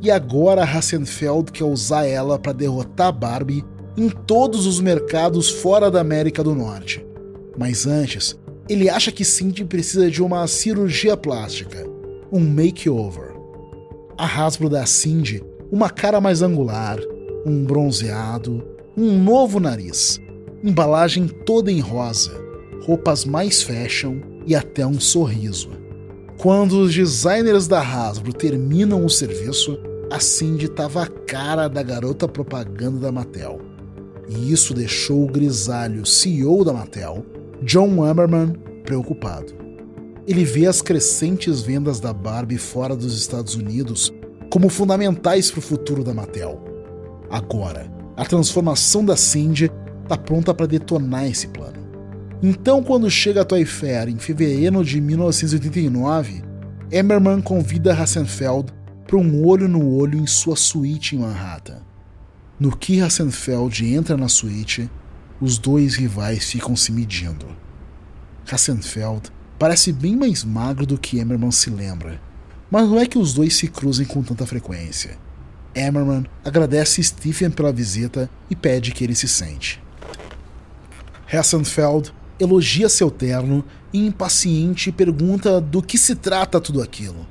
e 0.00 0.10
agora 0.10 0.62
Hassenfeld 0.62 1.52
quer 1.52 1.64
usar 1.64 2.06
ela 2.06 2.38
para 2.38 2.52
derrotar 2.52 3.12
Barbie 3.12 3.64
em 3.96 4.08
todos 4.08 4.66
os 4.66 4.80
mercados 4.80 5.50
fora 5.50 5.90
da 5.90 6.00
América 6.00 6.42
do 6.42 6.54
Norte. 6.54 7.04
Mas 7.56 7.86
antes, 7.86 8.38
ele 8.68 8.88
acha 8.88 9.10
que 9.10 9.24
Cindy 9.24 9.64
precisa 9.64 10.10
de 10.10 10.22
uma 10.22 10.46
cirurgia 10.46 11.16
plástica, 11.16 11.84
um 12.30 12.38
makeover. 12.38 13.34
A 14.16 14.26
Hasbro 14.26 14.68
dá 14.68 14.82
a 14.82 14.86
Cindy 14.86 15.42
uma 15.70 15.90
cara 15.90 16.20
mais 16.20 16.42
angular, 16.42 16.98
um 17.44 17.64
bronzeado, 17.64 18.64
um 18.96 19.22
novo 19.22 19.60
nariz, 19.60 20.20
embalagem 20.62 21.28
toda 21.28 21.70
em 21.70 21.80
rosa, 21.80 22.32
roupas 22.82 23.24
mais 23.24 23.62
fashion 23.62 24.20
e 24.46 24.54
até 24.54 24.86
um 24.86 24.98
sorriso. 24.98 25.70
Quando 26.38 26.82
os 26.82 26.94
designers 26.94 27.66
da 27.66 27.80
Hasbro 27.80 28.32
terminam 28.32 29.04
o 29.04 29.10
serviço, 29.10 29.76
a 30.08 30.20
Cindy 30.20 30.66
estava 30.66 31.02
a 31.02 31.06
cara 31.08 31.66
da 31.66 31.82
garota 31.82 32.28
propaganda 32.28 33.00
da 33.00 33.10
Mattel. 33.10 33.60
E 34.28 34.52
isso 34.52 34.72
deixou 34.72 35.24
o 35.24 35.26
grisalho 35.26 36.06
CEO 36.06 36.64
da 36.64 36.72
Mattel, 36.72 37.26
John 37.64 38.04
Ammerman, 38.04 38.52
preocupado. 38.84 39.52
Ele 40.28 40.44
vê 40.44 40.66
as 40.66 40.80
crescentes 40.80 41.60
vendas 41.60 41.98
da 41.98 42.12
Barbie 42.12 42.56
fora 42.56 42.94
dos 42.94 43.18
Estados 43.18 43.56
Unidos 43.56 44.12
como 44.48 44.68
fundamentais 44.68 45.50
para 45.50 45.58
o 45.58 45.62
futuro 45.62 46.04
da 46.04 46.14
Mattel. 46.14 46.62
Agora, 47.28 47.92
a 48.16 48.24
transformação 48.24 49.04
da 49.04 49.16
Cindy 49.16 49.72
está 50.04 50.16
pronta 50.16 50.54
para 50.54 50.66
detonar 50.66 51.26
esse 51.26 51.48
plano. 51.48 51.77
Então, 52.40 52.84
quando 52.84 53.10
chega 53.10 53.42
a 53.42 53.44
Toy 53.44 53.64
Fair 53.64 54.08
em 54.08 54.16
fevereiro 54.16 54.84
de 54.84 55.00
1989, 55.00 56.44
Emmerman 56.92 57.40
convida 57.40 57.92
Hassenfeld 57.92 58.72
para 59.06 59.16
um 59.16 59.44
olho 59.44 59.66
no 59.66 59.92
olho 59.92 60.16
em 60.16 60.26
sua 60.26 60.54
suíte 60.54 61.16
em 61.16 61.18
Manhattan. 61.18 61.82
No 62.60 62.76
que 62.76 63.00
Hassenfeld 63.00 63.84
entra 63.92 64.16
na 64.16 64.28
suíte, 64.28 64.88
os 65.40 65.58
dois 65.58 65.96
rivais 65.96 66.48
ficam 66.48 66.76
se 66.76 66.92
medindo. 66.92 67.46
Hassenfeld 68.48 69.32
parece 69.58 69.92
bem 69.92 70.14
mais 70.14 70.44
magro 70.44 70.86
do 70.86 70.96
que 70.96 71.18
Emmerman 71.18 71.50
se 71.50 71.70
lembra, 71.70 72.20
mas 72.70 72.88
não 72.88 73.00
é 73.00 73.06
que 73.06 73.18
os 73.18 73.34
dois 73.34 73.54
se 73.56 73.66
cruzem 73.66 74.06
com 74.06 74.22
tanta 74.22 74.46
frequência. 74.46 75.18
Emmerman 75.74 76.24
agradece 76.44 77.02
Stephen 77.02 77.50
pela 77.50 77.72
visita 77.72 78.30
e 78.48 78.54
pede 78.54 78.92
que 78.92 79.02
ele 79.02 79.14
se 79.16 79.26
sente. 79.26 79.82
Hassenfeld 81.30 82.12
elogia 82.38 82.88
seu 82.88 83.10
terno 83.10 83.64
e, 83.92 84.06
impaciente, 84.06 84.92
pergunta 84.92 85.60
do 85.60 85.82
que 85.82 85.98
se 85.98 86.14
trata 86.14 86.60
tudo 86.60 86.82
aquilo. 86.82 87.26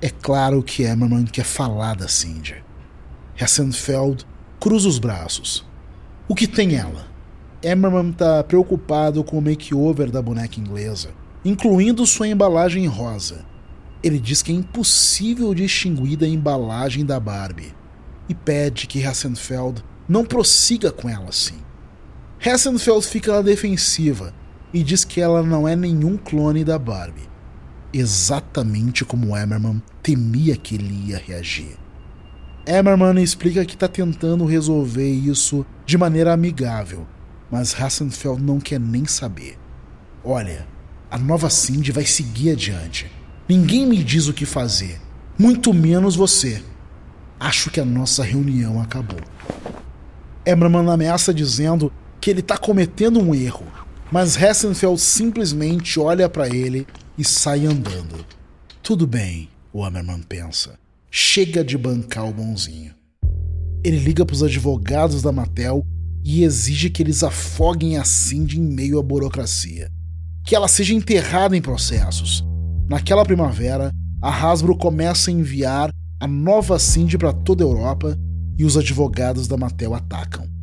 É 0.00 0.08
claro 0.08 0.62
que 0.62 0.84
Emmerman 0.84 1.24
quer 1.24 1.44
falar 1.44 1.96
da 1.96 2.08
Cindy. 2.08 2.56
Hassenfeld 3.40 4.24
cruza 4.60 4.88
os 4.88 4.98
braços. 4.98 5.66
O 6.28 6.34
que 6.34 6.46
tem 6.46 6.76
ela? 6.76 7.06
Emmerman 7.62 8.10
está 8.10 8.44
preocupado 8.44 9.24
com 9.24 9.38
o 9.38 9.42
makeover 9.42 10.10
da 10.10 10.22
boneca 10.22 10.60
inglesa, 10.60 11.10
incluindo 11.44 12.06
sua 12.06 12.28
embalagem 12.28 12.86
rosa. 12.86 13.44
Ele 14.02 14.18
diz 14.18 14.42
que 14.42 14.52
é 14.52 14.54
impossível 14.54 15.52
distinguir 15.52 16.16
da 16.16 16.28
embalagem 16.28 17.04
da 17.04 17.18
Barbie 17.18 17.74
e 18.28 18.34
pede 18.34 18.86
que 18.86 19.04
Hassenfeld 19.04 19.82
não 20.08 20.24
prossiga 20.24 20.92
com 20.92 21.08
ela 21.08 21.28
assim. 21.30 21.58
Hassenfeld 22.44 23.04
fica 23.06 23.32
na 23.32 23.42
defensiva 23.42 24.32
e 24.72 24.82
diz 24.82 25.04
que 25.04 25.20
ela 25.20 25.42
não 25.42 25.66
é 25.66 25.74
nenhum 25.74 26.16
clone 26.16 26.64
da 26.64 26.78
Barbie. 26.78 27.28
Exatamente 27.92 29.04
como 29.04 29.36
Emmerman 29.36 29.82
temia 30.02 30.56
que 30.56 30.76
ele 30.76 31.08
ia 31.08 31.18
reagir. 31.18 31.76
Emmerman 32.66 33.20
explica 33.22 33.64
que 33.64 33.74
está 33.74 33.88
tentando 33.88 34.44
resolver 34.44 35.10
isso 35.10 35.64
de 35.84 35.96
maneira 35.96 36.32
amigável, 36.32 37.06
mas 37.50 37.74
Hassenfeld 37.74 38.42
não 38.42 38.60
quer 38.60 38.78
nem 38.78 39.06
saber. 39.06 39.58
Olha, 40.22 40.66
a 41.10 41.18
nova 41.18 41.48
Cindy 41.48 41.90
vai 41.90 42.04
seguir 42.04 42.50
adiante. 42.50 43.10
Ninguém 43.48 43.86
me 43.86 44.04
diz 44.04 44.28
o 44.28 44.34
que 44.34 44.44
fazer, 44.44 45.00
muito 45.38 45.72
menos 45.72 46.14
você. 46.14 46.62
Acho 47.40 47.70
que 47.70 47.80
a 47.80 47.84
nossa 47.84 48.22
reunião 48.22 48.80
acabou. 48.80 49.20
Eberman 50.44 50.88
ameaça 50.90 51.32
dizendo 51.32 51.90
que 52.20 52.30
ele 52.30 52.40
está 52.40 52.56
cometendo 52.56 53.20
um 53.20 53.34
erro, 53.34 53.66
mas 54.10 54.36
Hessenfeld 54.36 55.00
simplesmente 55.00 56.00
olha 56.00 56.28
para 56.28 56.48
ele 56.48 56.86
e 57.16 57.24
sai 57.24 57.66
andando. 57.66 58.24
Tudo 58.82 59.06
bem, 59.06 59.48
o 59.72 59.84
Hammerman 59.84 60.22
pensa. 60.22 60.78
Chega 61.10 61.64
de 61.64 61.76
bancar 61.76 62.28
o 62.28 62.32
bonzinho. 62.32 62.94
Ele 63.84 63.98
liga 63.98 64.24
para 64.24 64.34
os 64.34 64.42
advogados 64.42 65.22
da 65.22 65.32
Mattel 65.32 65.84
e 66.24 66.42
exige 66.42 66.90
que 66.90 67.02
eles 67.02 67.22
afoguem 67.22 67.96
a 67.96 68.04
Cindy 68.04 68.58
em 68.58 68.62
meio 68.62 68.98
à 68.98 69.02
burocracia. 69.02 69.90
Que 70.44 70.54
ela 70.54 70.68
seja 70.68 70.94
enterrada 70.94 71.56
em 71.56 71.62
processos. 71.62 72.44
Naquela 72.88 73.24
primavera, 73.24 73.90
a 74.20 74.30
Hasbro 74.30 74.76
começa 74.76 75.30
a 75.30 75.34
enviar 75.34 75.90
a 76.20 76.26
nova 76.26 76.78
Cindy 76.78 77.16
para 77.16 77.32
toda 77.32 77.62
a 77.62 77.66
Europa 77.66 78.18
e 78.58 78.64
os 78.64 78.76
advogados 78.76 79.46
da 79.46 79.56
Mattel 79.56 79.94
atacam. 79.94 80.57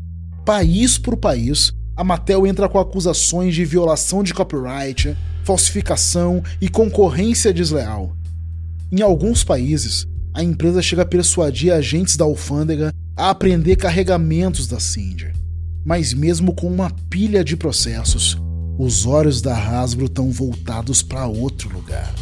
País 0.45 0.97
por 0.99 1.17
país, 1.17 1.73
a 1.97 2.03
Mattel 2.03 2.45
entra 2.45 2.69
com 2.69 2.77
acusações 2.77 3.55
de 3.55 3.65
violação 3.65 4.21
de 4.21 4.31
copyright, 4.31 5.17
falsificação 5.43 6.43
e 6.61 6.69
concorrência 6.69 7.51
desleal. 7.51 8.15
Em 8.91 9.01
alguns 9.01 9.43
países, 9.43 10.05
a 10.35 10.43
empresa 10.43 10.83
chega 10.83 11.01
a 11.01 11.05
persuadir 11.05 11.73
agentes 11.73 12.15
da 12.15 12.25
alfândega 12.25 12.93
a 13.17 13.31
apreender 13.31 13.75
carregamentos 13.75 14.67
da 14.67 14.79
Cinder. 14.79 15.33
Mas 15.83 16.13
mesmo 16.13 16.53
com 16.53 16.67
uma 16.67 16.91
pilha 17.09 17.43
de 17.43 17.57
processos, 17.57 18.37
os 18.77 19.07
olhos 19.07 19.41
da 19.41 19.57
Hasbro 19.57 20.05
estão 20.05 20.29
voltados 20.29 21.01
para 21.01 21.25
outro 21.25 21.73
lugar. 21.73 22.13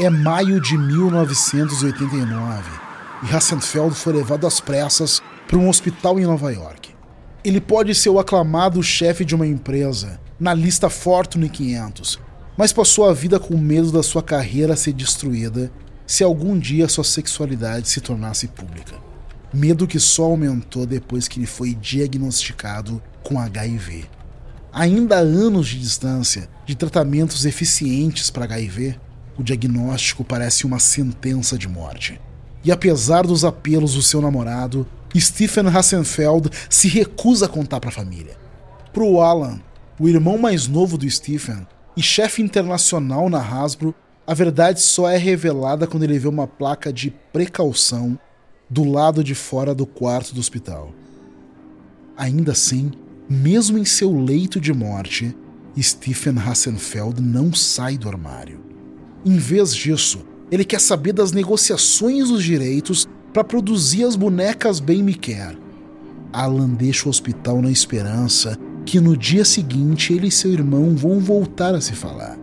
É 0.00 0.10
maio 0.10 0.60
de 0.60 0.76
1989 0.76 2.87
e 3.22 3.34
Hassenfeld 3.34 3.94
foi 3.94 4.12
levado 4.12 4.46
às 4.46 4.60
pressas 4.60 5.20
para 5.46 5.58
um 5.58 5.68
hospital 5.68 6.18
em 6.18 6.24
Nova 6.24 6.52
York. 6.52 6.94
Ele 7.44 7.60
pode 7.60 7.94
ser 7.94 8.10
o 8.10 8.18
aclamado 8.18 8.82
chefe 8.82 9.24
de 9.24 9.34
uma 9.34 9.46
empresa 9.46 10.20
na 10.38 10.54
lista 10.54 10.90
Fortune 10.90 11.48
500, 11.48 12.18
mas 12.56 12.72
passou 12.72 13.08
a 13.08 13.14
vida 13.14 13.40
com 13.40 13.56
medo 13.56 13.90
da 13.90 14.02
sua 14.02 14.22
carreira 14.22 14.76
ser 14.76 14.92
destruída 14.92 15.70
se 16.06 16.24
algum 16.24 16.58
dia 16.58 16.88
sua 16.88 17.04
sexualidade 17.04 17.88
se 17.88 18.00
tornasse 18.00 18.48
pública. 18.48 18.96
Medo 19.52 19.86
que 19.86 19.98
só 19.98 20.24
aumentou 20.24 20.84
depois 20.84 21.26
que 21.26 21.38
ele 21.38 21.46
foi 21.46 21.74
diagnosticado 21.74 23.02
com 23.22 23.38
HIV. 23.38 24.04
Ainda 24.72 25.16
há 25.16 25.20
anos 25.20 25.68
de 25.68 25.80
distância 25.80 26.48
de 26.66 26.74
tratamentos 26.74 27.46
eficientes 27.46 28.30
para 28.30 28.44
HIV, 28.44 28.96
o 29.38 29.42
diagnóstico 29.42 30.24
parece 30.24 30.66
uma 30.66 30.78
sentença 30.78 31.56
de 31.56 31.68
morte. 31.68 32.20
E 32.64 32.72
apesar 32.72 33.26
dos 33.26 33.44
apelos 33.44 33.94
do 33.94 34.02
seu 34.02 34.20
namorado, 34.20 34.86
Stephen 35.16 35.66
Hassenfeld 35.68 36.50
se 36.68 36.88
recusa 36.88 37.46
a 37.46 37.48
contar 37.48 37.80
para 37.80 37.90
a 37.90 37.92
família. 37.92 38.36
Para 38.92 39.04
o 39.04 39.20
Alan, 39.20 39.60
o 39.98 40.08
irmão 40.08 40.38
mais 40.38 40.66
novo 40.66 40.98
do 40.98 41.08
Stephen 41.08 41.66
e 41.96 42.02
chefe 42.02 42.42
internacional 42.42 43.28
na 43.28 43.40
Hasbro, 43.40 43.94
a 44.26 44.34
verdade 44.34 44.80
só 44.80 45.08
é 45.08 45.16
revelada 45.16 45.86
quando 45.86 46.02
ele 46.02 46.18
vê 46.18 46.28
uma 46.28 46.46
placa 46.46 46.92
de 46.92 47.10
precaução 47.32 48.18
do 48.68 48.84
lado 48.84 49.24
de 49.24 49.34
fora 49.34 49.74
do 49.74 49.86
quarto 49.86 50.34
do 50.34 50.40
hospital. 50.40 50.92
Ainda 52.16 52.52
assim, 52.52 52.92
mesmo 53.28 53.78
em 53.78 53.84
seu 53.84 54.16
leito 54.16 54.60
de 54.60 54.72
morte, 54.72 55.34
Stephen 55.80 56.38
Hassenfeld 56.38 57.22
não 57.22 57.52
sai 57.52 57.96
do 57.96 58.08
armário. 58.08 58.60
Em 59.24 59.36
vez 59.36 59.74
disso, 59.74 60.26
ele 60.50 60.64
quer 60.64 60.80
saber 60.80 61.12
das 61.12 61.32
negociações 61.32 62.28
dos 62.28 62.42
direitos 62.42 63.08
para 63.32 63.44
produzir 63.44 64.04
as 64.04 64.16
bonecas 64.16 64.80
Bem 64.80 65.02
Me 65.02 65.14
Quer. 65.14 65.56
Alan 66.32 66.70
deixa 66.70 67.06
o 67.06 67.10
hospital 67.10 67.62
na 67.62 67.70
esperança 67.70 68.58
que 68.84 69.00
no 69.00 69.16
dia 69.16 69.44
seguinte 69.44 70.12
ele 70.12 70.28
e 70.28 70.32
seu 70.32 70.52
irmão 70.52 70.96
vão 70.96 71.20
voltar 71.20 71.74
a 71.74 71.80
se 71.80 71.92
falar 71.92 72.38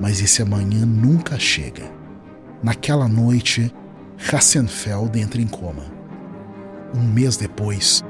mas 0.00 0.20
esse 0.20 0.42
amanhã 0.42 0.84
nunca 0.84 1.38
chega. 1.38 1.90
Naquela 2.62 3.08
noite, 3.08 3.72
Hassenfeld 4.30 5.18
entra 5.18 5.40
em 5.40 5.46
coma. 5.46 5.84
Um 6.94 7.02
mês 7.02 7.36
depois, 7.36 8.02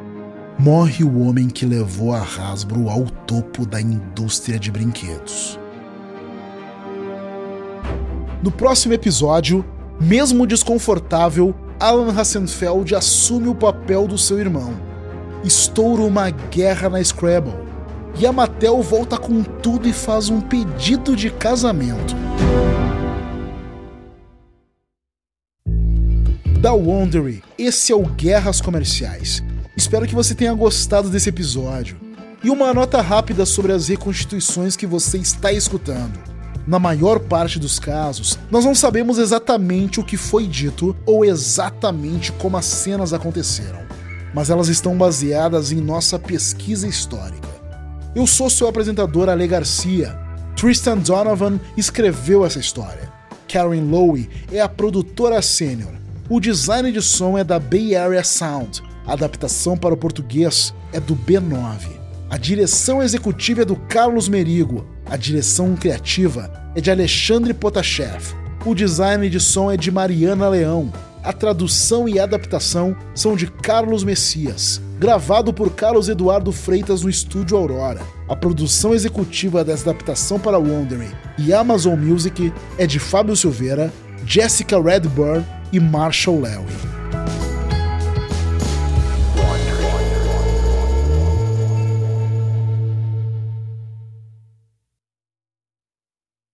morre 0.58 1.04
o 1.04 1.20
homem 1.20 1.48
que 1.48 1.66
levou 1.66 2.12
a 2.12 2.22
Hasbro 2.22 2.88
ao 2.88 3.04
topo 3.04 3.66
da 3.66 3.80
indústria 3.80 4.58
de 4.58 4.70
brinquedos. 4.70 5.58
No 8.46 8.52
próximo 8.52 8.94
episódio, 8.94 9.64
mesmo 10.00 10.46
desconfortável, 10.46 11.52
Alan 11.80 12.16
Hassenfeld 12.16 12.94
assume 12.94 13.48
o 13.48 13.56
papel 13.56 14.06
do 14.06 14.16
seu 14.16 14.38
irmão. 14.38 14.72
Estoura 15.42 16.02
uma 16.02 16.30
guerra 16.30 16.88
na 16.88 17.02
Scrabble 17.02 17.56
e 18.16 18.24
a 18.24 18.30
Mattel 18.30 18.80
volta 18.82 19.18
com 19.18 19.42
tudo 19.42 19.88
e 19.88 19.92
faz 19.92 20.28
um 20.28 20.40
pedido 20.40 21.16
de 21.16 21.28
casamento. 21.28 22.14
Da 26.60 26.72
Wondery, 26.72 27.42
esse 27.58 27.90
é 27.90 27.96
o 27.96 28.06
Guerras 28.06 28.60
Comerciais. 28.60 29.42
Espero 29.76 30.06
que 30.06 30.14
você 30.14 30.36
tenha 30.36 30.54
gostado 30.54 31.10
desse 31.10 31.30
episódio. 31.30 31.96
E 32.44 32.48
uma 32.48 32.72
nota 32.72 33.02
rápida 33.02 33.44
sobre 33.44 33.72
as 33.72 33.88
reconstituições 33.88 34.76
que 34.76 34.86
você 34.86 35.18
está 35.18 35.50
escutando. 35.50 36.35
Na 36.66 36.80
maior 36.80 37.20
parte 37.20 37.60
dos 37.60 37.78
casos, 37.78 38.36
nós 38.50 38.64
não 38.64 38.74
sabemos 38.74 39.18
exatamente 39.18 40.00
o 40.00 40.04
que 40.04 40.16
foi 40.16 40.48
dito 40.48 40.96
ou 41.06 41.24
exatamente 41.24 42.32
como 42.32 42.56
as 42.56 42.64
cenas 42.64 43.12
aconteceram, 43.12 43.78
mas 44.34 44.50
elas 44.50 44.66
estão 44.66 44.96
baseadas 44.96 45.70
em 45.70 45.80
nossa 45.80 46.18
pesquisa 46.18 46.88
histórica. 46.88 47.48
Eu 48.16 48.26
sou 48.26 48.50
seu 48.50 48.66
apresentador 48.66 49.28
Ale 49.28 49.46
Garcia. 49.46 50.18
Tristan 50.56 50.98
Donovan 50.98 51.60
escreveu 51.76 52.44
essa 52.44 52.58
história. 52.58 53.12
Karen 53.46 53.82
Lowe 53.82 54.28
é 54.50 54.60
a 54.60 54.68
produtora 54.68 55.40
sênior. 55.42 55.92
O 56.28 56.40
design 56.40 56.90
de 56.90 57.00
som 57.00 57.38
é 57.38 57.44
da 57.44 57.60
Bay 57.60 57.94
Area 57.94 58.24
Sound. 58.24 58.82
A 59.06 59.12
adaptação 59.12 59.76
para 59.76 59.94
o 59.94 59.96
português 59.96 60.74
é 60.92 60.98
do 60.98 61.14
B9. 61.14 61.90
A 62.28 62.36
direção 62.36 63.00
executiva 63.00 63.62
é 63.62 63.64
do 63.64 63.76
Carlos 63.76 64.28
Merigo. 64.28 64.95
A 65.08 65.16
direção 65.16 65.76
criativa 65.76 66.50
é 66.74 66.80
de 66.80 66.90
Alexandre 66.90 67.54
Potashev. 67.54 68.34
O 68.64 68.74
design 68.74 69.28
de 69.30 69.40
som 69.40 69.70
é 69.70 69.76
de 69.76 69.90
Mariana 69.90 70.48
Leão. 70.48 70.92
A 71.22 71.32
tradução 71.32 72.08
e 72.08 72.18
adaptação 72.18 72.96
são 73.14 73.36
de 73.36 73.46
Carlos 73.46 74.04
Messias 74.04 74.80
gravado 74.98 75.52
por 75.52 75.74
Carlos 75.74 76.08
Eduardo 76.08 76.50
Freitas 76.52 77.02
no 77.02 77.10
estúdio 77.10 77.56
Aurora. 77.56 78.00
A 78.28 78.34
produção 78.34 78.94
executiva 78.94 79.62
dessa 79.62 79.90
adaptação 79.90 80.38
para 80.38 80.58
Wondering 80.58 81.10
e 81.38 81.52
Amazon 81.52 81.98
Music 81.98 82.52
é 82.78 82.86
de 82.86 82.98
Fábio 82.98 83.36
Silveira, 83.36 83.92
Jessica 84.26 84.80
Redburn 84.80 85.44
e 85.72 85.78
Marshall 85.78 86.40
Lewy. 86.40 86.64